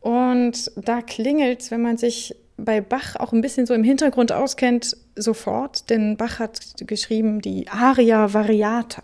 Und 0.00 0.72
da 0.76 1.00
klingelt 1.00 1.70
wenn 1.70 1.80
man 1.80 1.96
sich 1.96 2.36
bei 2.56 2.80
Bach 2.80 3.16
auch 3.16 3.32
ein 3.32 3.40
bisschen 3.40 3.66
so 3.66 3.74
im 3.74 3.84
Hintergrund 3.84 4.32
auskennt, 4.32 4.96
sofort, 5.16 5.90
denn 5.90 6.16
Bach 6.16 6.38
hat 6.38 6.60
geschrieben 6.86 7.40
die 7.40 7.68
Aria 7.68 8.32
Variata. 8.32 9.02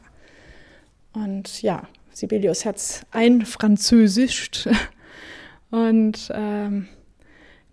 Und 1.13 1.63
ja, 1.63 1.89
Sibelius 2.13 2.65
hat 2.65 2.77
es 2.77 3.03
einfranzösischt 3.11 4.69
Und 5.71 6.31
ähm, 6.35 6.89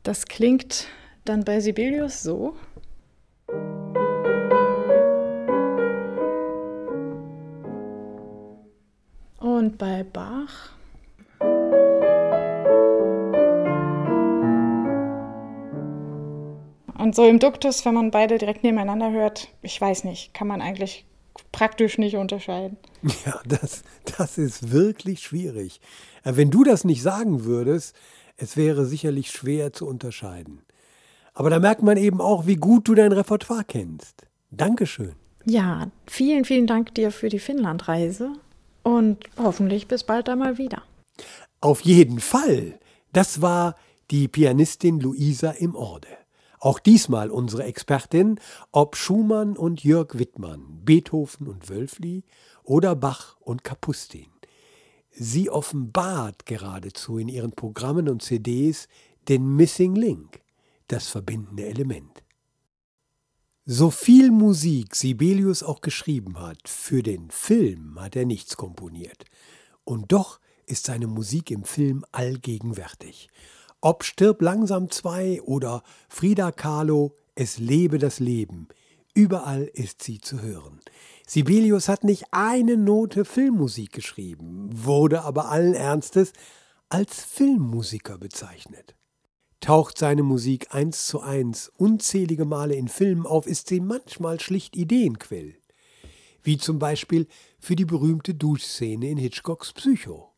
das 0.03 0.25
klingt 0.25 0.87
dann 1.25 1.43
bei 1.43 1.59
Sibelius 1.59 2.21
so. 2.23 2.55
Und 9.39 9.77
bei 9.77 10.03
Bach. 10.03 10.76
Und 17.07 17.15
so 17.15 17.25
im 17.25 17.39
Duktus, 17.39 17.85
wenn 17.85 17.93
man 17.93 18.11
beide 18.11 18.37
direkt 18.37 18.65
nebeneinander 18.65 19.11
hört, 19.11 19.47
ich 19.61 19.79
weiß 19.79 20.03
nicht, 20.03 20.33
kann 20.33 20.45
man 20.45 20.61
eigentlich 20.61 21.05
praktisch 21.53 21.97
nicht 21.97 22.17
unterscheiden. 22.17 22.75
Ja, 23.25 23.39
das, 23.45 23.83
das 24.17 24.37
ist 24.37 24.73
wirklich 24.73 25.21
schwierig. 25.21 25.79
Äh, 26.25 26.33
wenn 26.35 26.51
du 26.51 26.65
das 26.65 26.83
nicht 26.83 27.01
sagen 27.01 27.45
würdest, 27.45 27.95
es 28.35 28.57
wäre 28.57 28.85
sicherlich 28.85 29.31
schwer 29.31 29.71
zu 29.71 29.87
unterscheiden. 29.87 30.63
Aber 31.33 31.49
da 31.49 31.59
merkt 31.59 31.81
man 31.81 31.95
eben 31.95 32.19
auch, 32.19 32.45
wie 32.45 32.57
gut 32.57 32.89
du 32.89 32.93
dein 32.93 33.13
Repertoire 33.13 33.63
kennst. 33.63 34.27
Dankeschön. 34.51 35.13
Ja, 35.45 35.89
vielen, 36.07 36.43
vielen 36.43 36.67
Dank 36.67 36.93
dir 36.95 37.11
für 37.11 37.29
die 37.29 37.39
Finnlandreise 37.39 38.33
und 38.83 39.23
hoffentlich 39.37 39.87
bis 39.87 40.03
bald 40.03 40.27
einmal 40.27 40.57
wieder. 40.57 40.83
Auf 41.61 41.79
jeden 41.79 42.19
Fall. 42.19 42.77
Das 43.13 43.41
war 43.41 43.77
die 44.11 44.27
Pianistin 44.27 44.99
Luisa 44.99 45.51
im 45.51 45.73
Orde. 45.73 46.09
Auch 46.59 46.79
diesmal 46.79 47.29
unsere 47.29 47.63
Expertin, 47.63 48.39
ob 48.71 48.95
Schumann 48.95 49.55
und 49.55 49.83
Jörg 49.83 50.17
Wittmann, 50.17 50.81
Beethoven 50.83 51.47
und 51.47 51.69
Wölfli 51.69 52.23
oder 52.63 52.95
Bach 52.95 53.37
und 53.41 53.63
Kapustin. 53.63 54.27
Sie 55.11 55.49
offenbart 55.49 56.45
geradezu 56.45 57.17
in 57.17 57.27
ihren 57.27 57.51
Programmen 57.51 58.09
und 58.09 58.21
CDs 58.21 58.87
den 59.27 59.55
Missing 59.55 59.95
Link, 59.95 60.41
das 60.87 61.07
verbindende 61.07 61.65
Element. 61.65 62.23
So 63.65 63.91
viel 63.91 64.31
Musik 64.31 64.95
Sibelius 64.95 65.61
auch 65.61 65.81
geschrieben 65.81 66.39
hat, 66.39 66.69
für 66.69 67.03
den 67.03 67.29
Film 67.29 67.99
hat 67.99 68.15
er 68.15 68.25
nichts 68.25 68.55
komponiert. 68.55 69.25
Und 69.83 70.11
doch 70.11 70.39
ist 70.65 70.85
seine 70.85 71.07
Musik 71.07 71.51
im 71.51 71.65
Film 71.65 72.05
allgegenwärtig. 72.11 73.27
Ob 73.81 74.03
Stirb 74.03 74.41
langsam 74.41 74.89
2 74.89 75.43
oder 75.43 75.83
Frida 76.09 76.51
Kahlo, 76.51 77.13
Es 77.35 77.59
lebe 77.59 77.99
das 77.99 78.19
Leben, 78.19 78.67
überall 79.13 79.65
ist 79.65 80.01
sie 80.01 80.19
zu 80.19 80.41
hören. 80.41 80.79
Sibelius 81.27 81.87
hat 81.87 82.03
nicht 82.03 82.25
eine 82.31 82.75
Note 82.75 83.23
Filmmusik 83.23 83.91
geschrieben, 83.91 84.69
wurde 84.71 85.21
aber 85.21 85.51
allen 85.51 85.75
Ernstes 85.75 86.33
als 86.89 87.23
Filmmusiker 87.23 88.17
bezeichnet. 88.17 88.95
Taucht 89.59 89.99
seine 89.99 90.23
Musik 90.23 90.73
eins 90.73 91.05
zu 91.05 91.21
eins 91.21 91.71
unzählige 91.77 92.45
Male 92.45 92.73
in 92.73 92.87
Filmen 92.87 93.27
auf, 93.27 93.45
ist 93.45 93.67
sie 93.67 93.79
manchmal 93.79 94.39
schlicht 94.39 94.75
Ideenquell. 94.75 95.55
Wie 96.41 96.57
zum 96.57 96.79
Beispiel 96.79 97.27
für 97.59 97.75
die 97.75 97.85
berühmte 97.85 98.33
Duschszene 98.33 99.07
in 99.07 99.17
Hitchcocks 99.17 99.73
Psycho. 99.73 100.33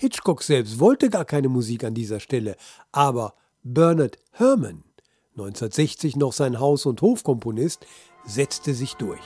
Hitchcock 0.00 0.44
selbst 0.44 0.78
wollte 0.78 1.10
gar 1.10 1.24
keine 1.24 1.48
Musik 1.48 1.82
an 1.82 1.92
dieser 1.92 2.20
Stelle, 2.20 2.54
aber 2.92 3.34
Bernard 3.64 4.16
Herrmann, 4.30 4.84
1960 5.32 6.14
noch 6.14 6.32
sein 6.32 6.60
Haus- 6.60 6.86
und 6.86 7.02
Hofkomponist, 7.02 7.84
setzte 8.24 8.74
sich 8.74 8.94
durch. 8.94 9.18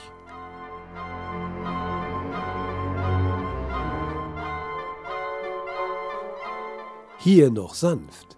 Hier 7.19 7.51
noch 7.51 7.75
sanft. 7.75 8.35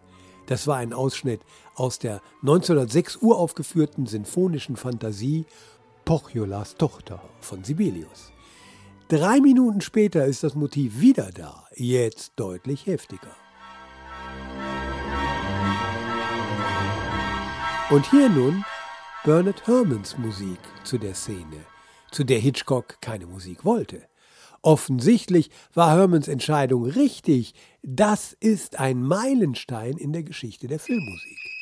Das 0.48 0.68
war 0.68 0.76
ein 0.76 0.92
Ausschnitt 0.92 1.40
aus 1.74 2.00
der 2.00 2.22
1906 2.42 3.16
uraufgeführten 3.22 4.08
sinfonischen 4.08 4.76
Fantasie 4.76 5.46
Pochiolas 6.04 6.76
Tochter 6.76 7.24
von 7.40 7.64
Sibelius. 7.64 8.35
Drei 9.08 9.40
Minuten 9.40 9.82
später 9.82 10.26
ist 10.26 10.44
das 10.44 10.56
Motiv 10.56 11.00
wieder 11.00 11.30
da, 11.32 11.68
jetzt 11.76 12.34
deutlich 12.38 12.88
heftiger. 12.88 13.36
Und 17.92 18.10
hier 18.10 18.30
nun 18.30 18.66
Bernard 19.24 19.68
Herrmanns 19.68 20.18
Musik 20.18 20.58
zu 20.84 20.98
der 20.98 21.14
Szene, 21.14 21.68
zu 22.10 22.24
der 22.24 22.40
Hitchcock 22.40 23.00
keine 23.00 23.28
Musik 23.28 23.64
wollte. 23.64 24.08
Offensichtlich 24.64 25.52
war 25.76 25.96
Hermans 25.96 26.28
Entscheidung 26.28 26.86
richtig. 26.86 27.54
Das 27.84 28.34
ist 28.34 28.80
ein 28.80 29.04
Meilenstein 29.04 29.98
in 29.98 30.14
der 30.14 30.24
Geschichte 30.24 30.68
der 30.68 30.80
Filmmusik. 30.80 31.55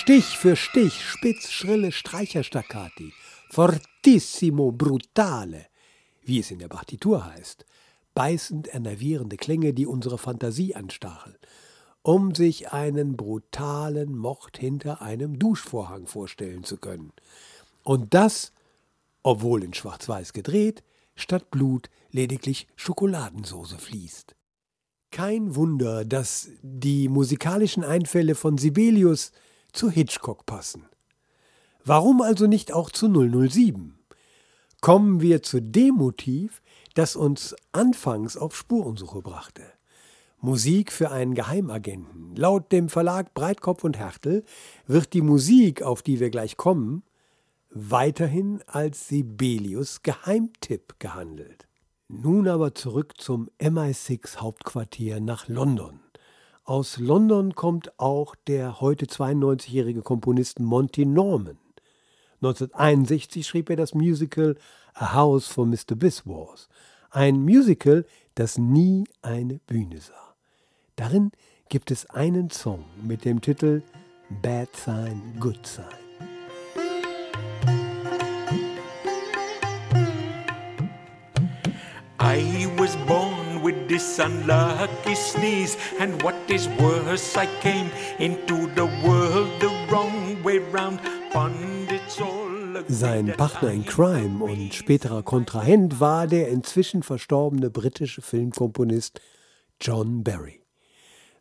Stich 0.00 0.38
für 0.38 0.56
Stich, 0.56 1.04
spitz, 1.04 1.50
schrille 1.50 1.92
Streicherstaccati, 1.92 3.12
fortissimo, 3.50 4.72
brutale, 4.72 5.66
wie 6.22 6.38
es 6.38 6.50
in 6.50 6.58
der 6.58 6.68
Partitur 6.68 7.26
heißt, 7.26 7.66
beißend 8.14 8.74
enervierende 8.74 9.36
Klänge, 9.36 9.74
die 9.74 9.84
unsere 9.86 10.16
Fantasie 10.16 10.74
anstacheln 10.74 11.36
um 12.02 12.34
sich 12.34 12.72
einen 12.72 13.18
brutalen 13.18 14.16
Mord 14.16 14.56
hinter 14.56 15.02
einem 15.02 15.38
Duschvorhang 15.38 16.06
vorstellen 16.06 16.64
zu 16.64 16.78
können. 16.78 17.12
Und 17.84 18.14
das, 18.14 18.54
obwohl 19.22 19.62
in 19.62 19.74
Schwarz-Weiß 19.74 20.32
gedreht, 20.32 20.82
statt 21.14 21.50
Blut 21.50 21.90
lediglich 22.10 22.68
Schokoladensoße 22.74 23.76
fließt. 23.76 24.34
Kein 25.10 25.54
Wunder, 25.56 26.06
dass 26.06 26.48
die 26.62 27.10
musikalischen 27.10 27.84
Einfälle 27.84 28.34
von 28.34 28.56
Sibelius 28.56 29.32
zu 29.72 29.90
Hitchcock 29.90 30.46
passen. 30.46 30.86
Warum 31.84 32.20
also 32.20 32.46
nicht 32.46 32.72
auch 32.72 32.90
zu 32.90 33.08
007? 33.08 33.98
Kommen 34.80 35.20
wir 35.20 35.42
zu 35.42 35.60
dem 35.60 35.96
Motiv, 35.96 36.62
das 36.94 37.16
uns 37.16 37.54
anfangs 37.72 38.36
auf 38.36 38.56
Spurensuche 38.56 39.22
brachte. 39.22 39.62
Musik 40.40 40.90
für 40.90 41.10
einen 41.10 41.34
Geheimagenten. 41.34 42.34
Laut 42.34 42.72
dem 42.72 42.88
Verlag 42.88 43.34
Breitkopf 43.34 43.84
und 43.84 43.98
Hertel 43.98 44.44
wird 44.86 45.12
die 45.12 45.20
Musik, 45.20 45.82
auf 45.82 46.02
die 46.02 46.18
wir 46.18 46.30
gleich 46.30 46.56
kommen, 46.56 47.02
weiterhin 47.70 48.62
als 48.66 49.08
Sibelius 49.08 50.02
Geheimtipp 50.02 50.98
gehandelt. 50.98 51.68
Nun 52.08 52.48
aber 52.48 52.74
zurück 52.74 53.14
zum 53.18 53.50
MI6 53.60 54.38
Hauptquartier 54.38 55.20
nach 55.20 55.46
London. 55.46 56.00
Aus 56.70 56.98
London 56.98 57.56
kommt 57.56 57.98
auch 57.98 58.36
der 58.46 58.80
heute 58.80 59.06
92-jährige 59.06 60.02
Komponist 60.02 60.60
Monty 60.60 61.04
Norman. 61.04 61.58
1961 62.42 63.44
schrieb 63.44 63.70
er 63.70 63.74
das 63.74 63.92
Musical 63.92 64.56
A 64.94 65.14
House 65.14 65.48
for 65.48 65.66
Mr. 65.66 65.96
Biswas, 65.96 66.68
ein 67.10 67.42
Musical, 67.42 68.06
das 68.36 68.56
nie 68.56 69.02
eine 69.20 69.58
Bühne 69.66 69.98
sah. 70.00 70.36
Darin 70.94 71.32
gibt 71.68 71.90
es 71.90 72.08
einen 72.08 72.50
Song 72.50 72.84
mit 73.02 73.24
dem 73.24 73.40
Titel 73.40 73.82
Bad 74.40 74.68
Sign, 74.76 75.20
Good 75.40 75.66
Sign. 75.66 75.86
I 82.20 82.68
was 82.78 82.96
born 83.08 83.39
with 83.70 83.88
this 83.88 84.18
unlucky 84.18 85.14
sneeze, 85.14 85.76
and 85.98 86.22
what 86.22 86.34
is 86.48 86.68
worse, 86.80 87.36
I 87.36 87.46
came 87.60 87.90
into 88.18 88.66
the 88.74 88.86
world 89.04 89.48
the 89.60 89.70
wrong 89.90 90.42
way 90.42 90.58
round. 90.58 91.00
Sein 92.88 93.32
Partner 93.36 93.70
in 93.70 93.84
Crime 93.84 94.42
und 94.42 94.74
späterer 94.74 95.22
Kontrahent 95.22 96.00
war 96.00 96.26
der 96.26 96.48
inzwischen 96.48 97.04
verstorbene 97.04 97.70
britische 97.70 98.20
Filmkomponist 98.20 99.20
John 99.80 100.24
Barry. 100.24 100.60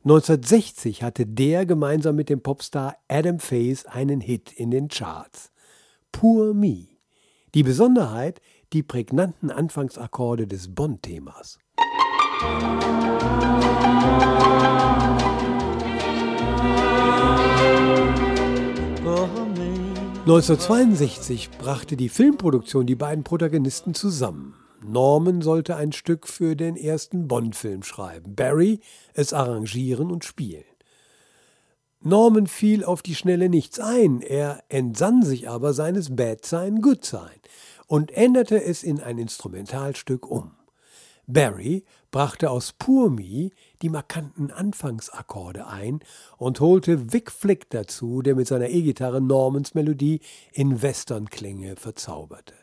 1960 0.03 1.01
hatte 1.01 1.25
der 1.25 1.65
gemeinsam 1.65 2.15
mit 2.15 2.29
dem 2.29 2.41
Popstar 2.41 2.97
Adam 3.07 3.39
Faze 3.39 3.91
einen 3.91 4.21
Hit 4.21 4.51
in 4.51 4.69
den 4.69 4.89
Charts. 4.89 5.51
Poor 6.11 6.53
Me. 6.53 6.87
Die 7.55 7.63
Besonderheit, 7.63 8.41
die 8.73 8.83
prägnanten 8.83 9.49
Anfangsakkorde 9.49 10.45
des 10.45 10.75
Bond-Themas. 10.75 11.57
1962 20.29 21.49
brachte 21.57 21.97
die 21.97 22.07
Filmproduktion 22.07 22.85
die 22.85 22.95
beiden 22.95 23.23
Protagonisten 23.23 23.95
zusammen. 23.95 24.53
Norman 24.85 25.41
sollte 25.41 25.75
ein 25.75 25.91
Stück 25.91 26.27
für 26.27 26.55
den 26.55 26.77
ersten 26.77 27.27
Bond-Film 27.27 27.83
schreiben, 27.83 28.35
Barry 28.35 28.79
es 29.13 29.33
arrangieren 29.33 30.11
und 30.11 30.23
spielen. 30.23 30.63
Norman 32.01 32.47
fiel 32.47 32.85
auf 32.85 33.01
die 33.01 33.15
Schnelle 33.15 33.49
nichts 33.49 33.79
ein, 33.79 34.21
er 34.21 34.63
entsann 34.69 35.23
sich 35.23 35.49
aber 35.49 35.73
seines 35.73 36.15
Bad 36.15 36.45
Sein, 36.45 36.81
Good 36.81 37.03
Sein 37.03 37.39
und 37.87 38.11
änderte 38.11 38.63
es 38.63 38.83
in 38.83 39.01
ein 39.01 39.17
Instrumentalstück 39.17 40.29
um. 40.29 40.51
Barry 41.25 41.85
brachte 42.11 42.49
aus 42.49 42.73
Poor 42.73 43.09
Me 43.09 43.51
die 43.81 43.89
markanten 43.89 44.51
Anfangsakkorde 44.51 45.67
ein 45.67 45.99
und 46.37 46.59
holte 46.59 47.13
Vic 47.13 47.31
Flick 47.31 47.69
dazu, 47.69 48.21
der 48.21 48.35
mit 48.35 48.47
seiner 48.47 48.69
E-Gitarre 48.69 49.21
Normans 49.21 49.73
Melodie 49.73 50.21
in 50.51 50.81
Westernklänge 50.81 51.75
verzauberte. 51.75 52.55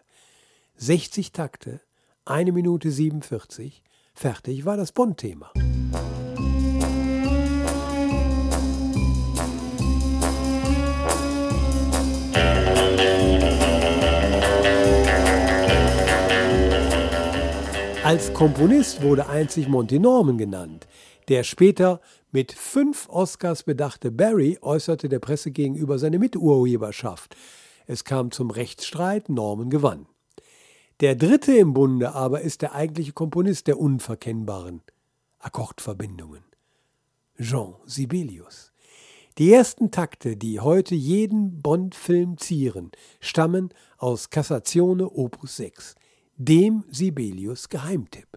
60 0.76 1.32
Takte, 1.32 1.80
eine 2.24 2.52
Minute 2.52 2.90
47, 2.90 3.82
fertig 4.14 4.64
war 4.64 4.76
das 4.76 4.92
Bond-Thema. 4.92 5.52
Als 18.06 18.32
Komponist 18.32 19.02
wurde 19.02 19.28
einzig 19.28 19.66
Monty 19.66 19.98
Norman 19.98 20.38
genannt. 20.38 20.86
Der 21.26 21.42
später 21.42 22.00
mit 22.30 22.52
fünf 22.52 23.08
Oscars 23.08 23.64
bedachte 23.64 24.12
Barry 24.12 24.58
äußerte 24.62 25.08
der 25.08 25.18
Presse 25.18 25.50
gegenüber 25.50 25.98
seine 25.98 26.20
Miturheberschaft. 26.20 27.36
Es 27.84 28.04
kam 28.04 28.30
zum 28.30 28.52
Rechtsstreit, 28.52 29.28
Norman 29.28 29.70
gewann. 29.70 30.06
Der 31.00 31.16
dritte 31.16 31.56
im 31.56 31.74
Bunde 31.74 32.14
aber 32.14 32.42
ist 32.42 32.62
der 32.62 32.76
eigentliche 32.76 33.12
Komponist 33.12 33.66
der 33.66 33.80
unverkennbaren 33.80 34.82
Akkordverbindungen, 35.40 36.44
Jean 37.40 37.74
Sibelius. 37.86 38.70
Die 39.38 39.52
ersten 39.52 39.90
Takte, 39.90 40.36
die 40.36 40.60
heute 40.60 40.94
jeden 40.94 41.60
Bond-Film 41.60 42.38
zieren, 42.38 42.92
stammen 43.18 43.70
aus 43.98 44.30
Cassazione 44.30 45.10
Opus 45.10 45.56
6, 45.56 45.96
dem 46.38 46.84
Sibelius 46.90 47.66
Geheimtipp. 47.70 48.28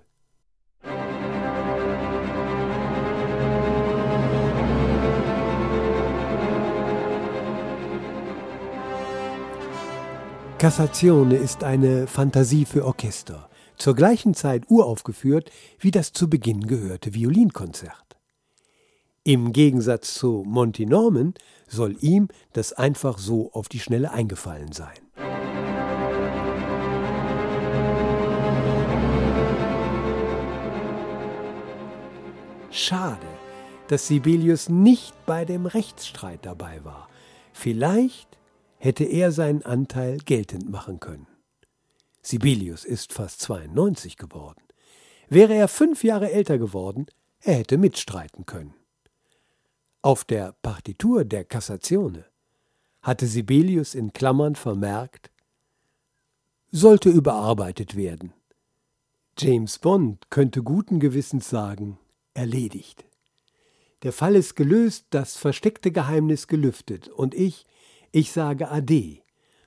Cassazione 10.57 11.35
ist 11.35 11.63
eine 11.65 12.07
Fantasie 12.07 12.65
für 12.65 12.85
Orchester, 12.85 13.49
zur 13.75 13.95
gleichen 13.95 14.33
Zeit 14.33 14.63
uraufgeführt 14.69 15.51
wie 15.79 15.91
das 15.91 16.13
zu 16.13 16.29
Beginn 16.29 16.67
gehörte 16.67 17.13
Violinkonzert. 17.13 18.17
Im 19.25 19.51
Gegensatz 19.51 20.13
zu 20.13 20.45
Monty 20.47 20.85
Norman 20.85 21.33
soll 21.67 21.97
ihm 21.99 22.29
das 22.53 22.71
einfach 22.71 23.17
so 23.17 23.51
auf 23.51 23.67
die 23.67 23.79
Schnelle 23.79 24.11
eingefallen 24.11 24.71
sein. 24.71 25.08
Schade, 32.79 33.27
dass 33.89 34.07
Sibelius 34.07 34.69
nicht 34.69 35.13
bei 35.25 35.43
dem 35.43 35.65
Rechtsstreit 35.65 36.45
dabei 36.45 36.81
war. 36.85 37.09
Vielleicht 37.51 38.37
hätte 38.77 39.03
er 39.03 39.33
seinen 39.33 39.63
Anteil 39.63 40.17
geltend 40.19 40.69
machen 40.69 41.01
können. 41.01 41.27
Sibelius 42.21 42.85
ist 42.85 43.11
fast 43.11 43.41
92 43.41 44.15
geworden. 44.15 44.61
Wäre 45.27 45.55
er 45.55 45.67
fünf 45.67 46.05
Jahre 46.05 46.31
älter 46.31 46.57
geworden, 46.57 47.07
er 47.41 47.55
hätte 47.55 47.77
mitstreiten 47.77 48.45
können. 48.45 48.73
Auf 50.01 50.23
der 50.23 50.53
Partitur 50.61 51.25
der 51.25 51.43
Kassatione 51.43 52.23
hatte 53.01 53.27
Sibelius 53.27 53.93
in 53.93 54.13
Klammern 54.13 54.55
vermerkt, 54.55 55.31
sollte 56.71 57.09
überarbeitet 57.09 57.97
werden. 57.97 58.31
James 59.37 59.79
Bond 59.79 60.29
könnte 60.29 60.63
guten 60.63 61.01
Gewissens 61.01 61.49
sagen, 61.49 61.99
erledigt. 62.33 63.05
Der 64.03 64.13
Fall 64.13 64.35
ist 64.35 64.55
gelöst, 64.55 65.07
das 65.09 65.35
versteckte 65.35 65.91
Geheimnis 65.91 66.47
gelüftet 66.47 67.09
und 67.09 67.35
ich, 67.35 67.65
ich 68.11 68.31
sage 68.31 68.69
Ade, 68.69 69.19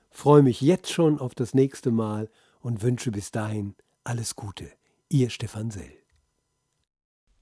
freue 0.09 0.41
mich 0.41 0.61
jetzt 0.61 0.91
schon 0.91 1.19
auf 1.19 1.35
das 1.35 1.53
nächste 1.53 1.91
Mal 1.91 2.29
und 2.59 2.81
wünsche 2.81 3.11
bis 3.11 3.31
dahin 3.31 3.75
alles 4.03 4.35
Gute. 4.35 4.71
Ihr 5.09 5.29
Stefan 5.29 5.69
Sell. 5.69 5.93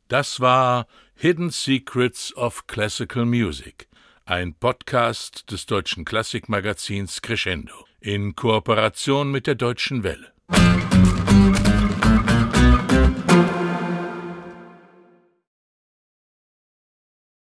Das 0.08 0.42
war 0.42 0.88
Hidden 1.16 1.52
Secrets 1.52 2.36
of 2.36 2.68
Classical 2.68 3.26
Music, 3.26 3.88
ein 4.26 4.54
Podcast 4.54 5.50
des 5.52 5.66
deutschen 5.66 6.04
Klassikmagazins 6.04 7.22
Crescendo 7.22 7.86
in 8.02 8.36
Kooperation 8.36 9.32
mit 9.32 9.48
der 9.48 9.56
Deutschen 9.56 10.04
Welle. 10.04 10.34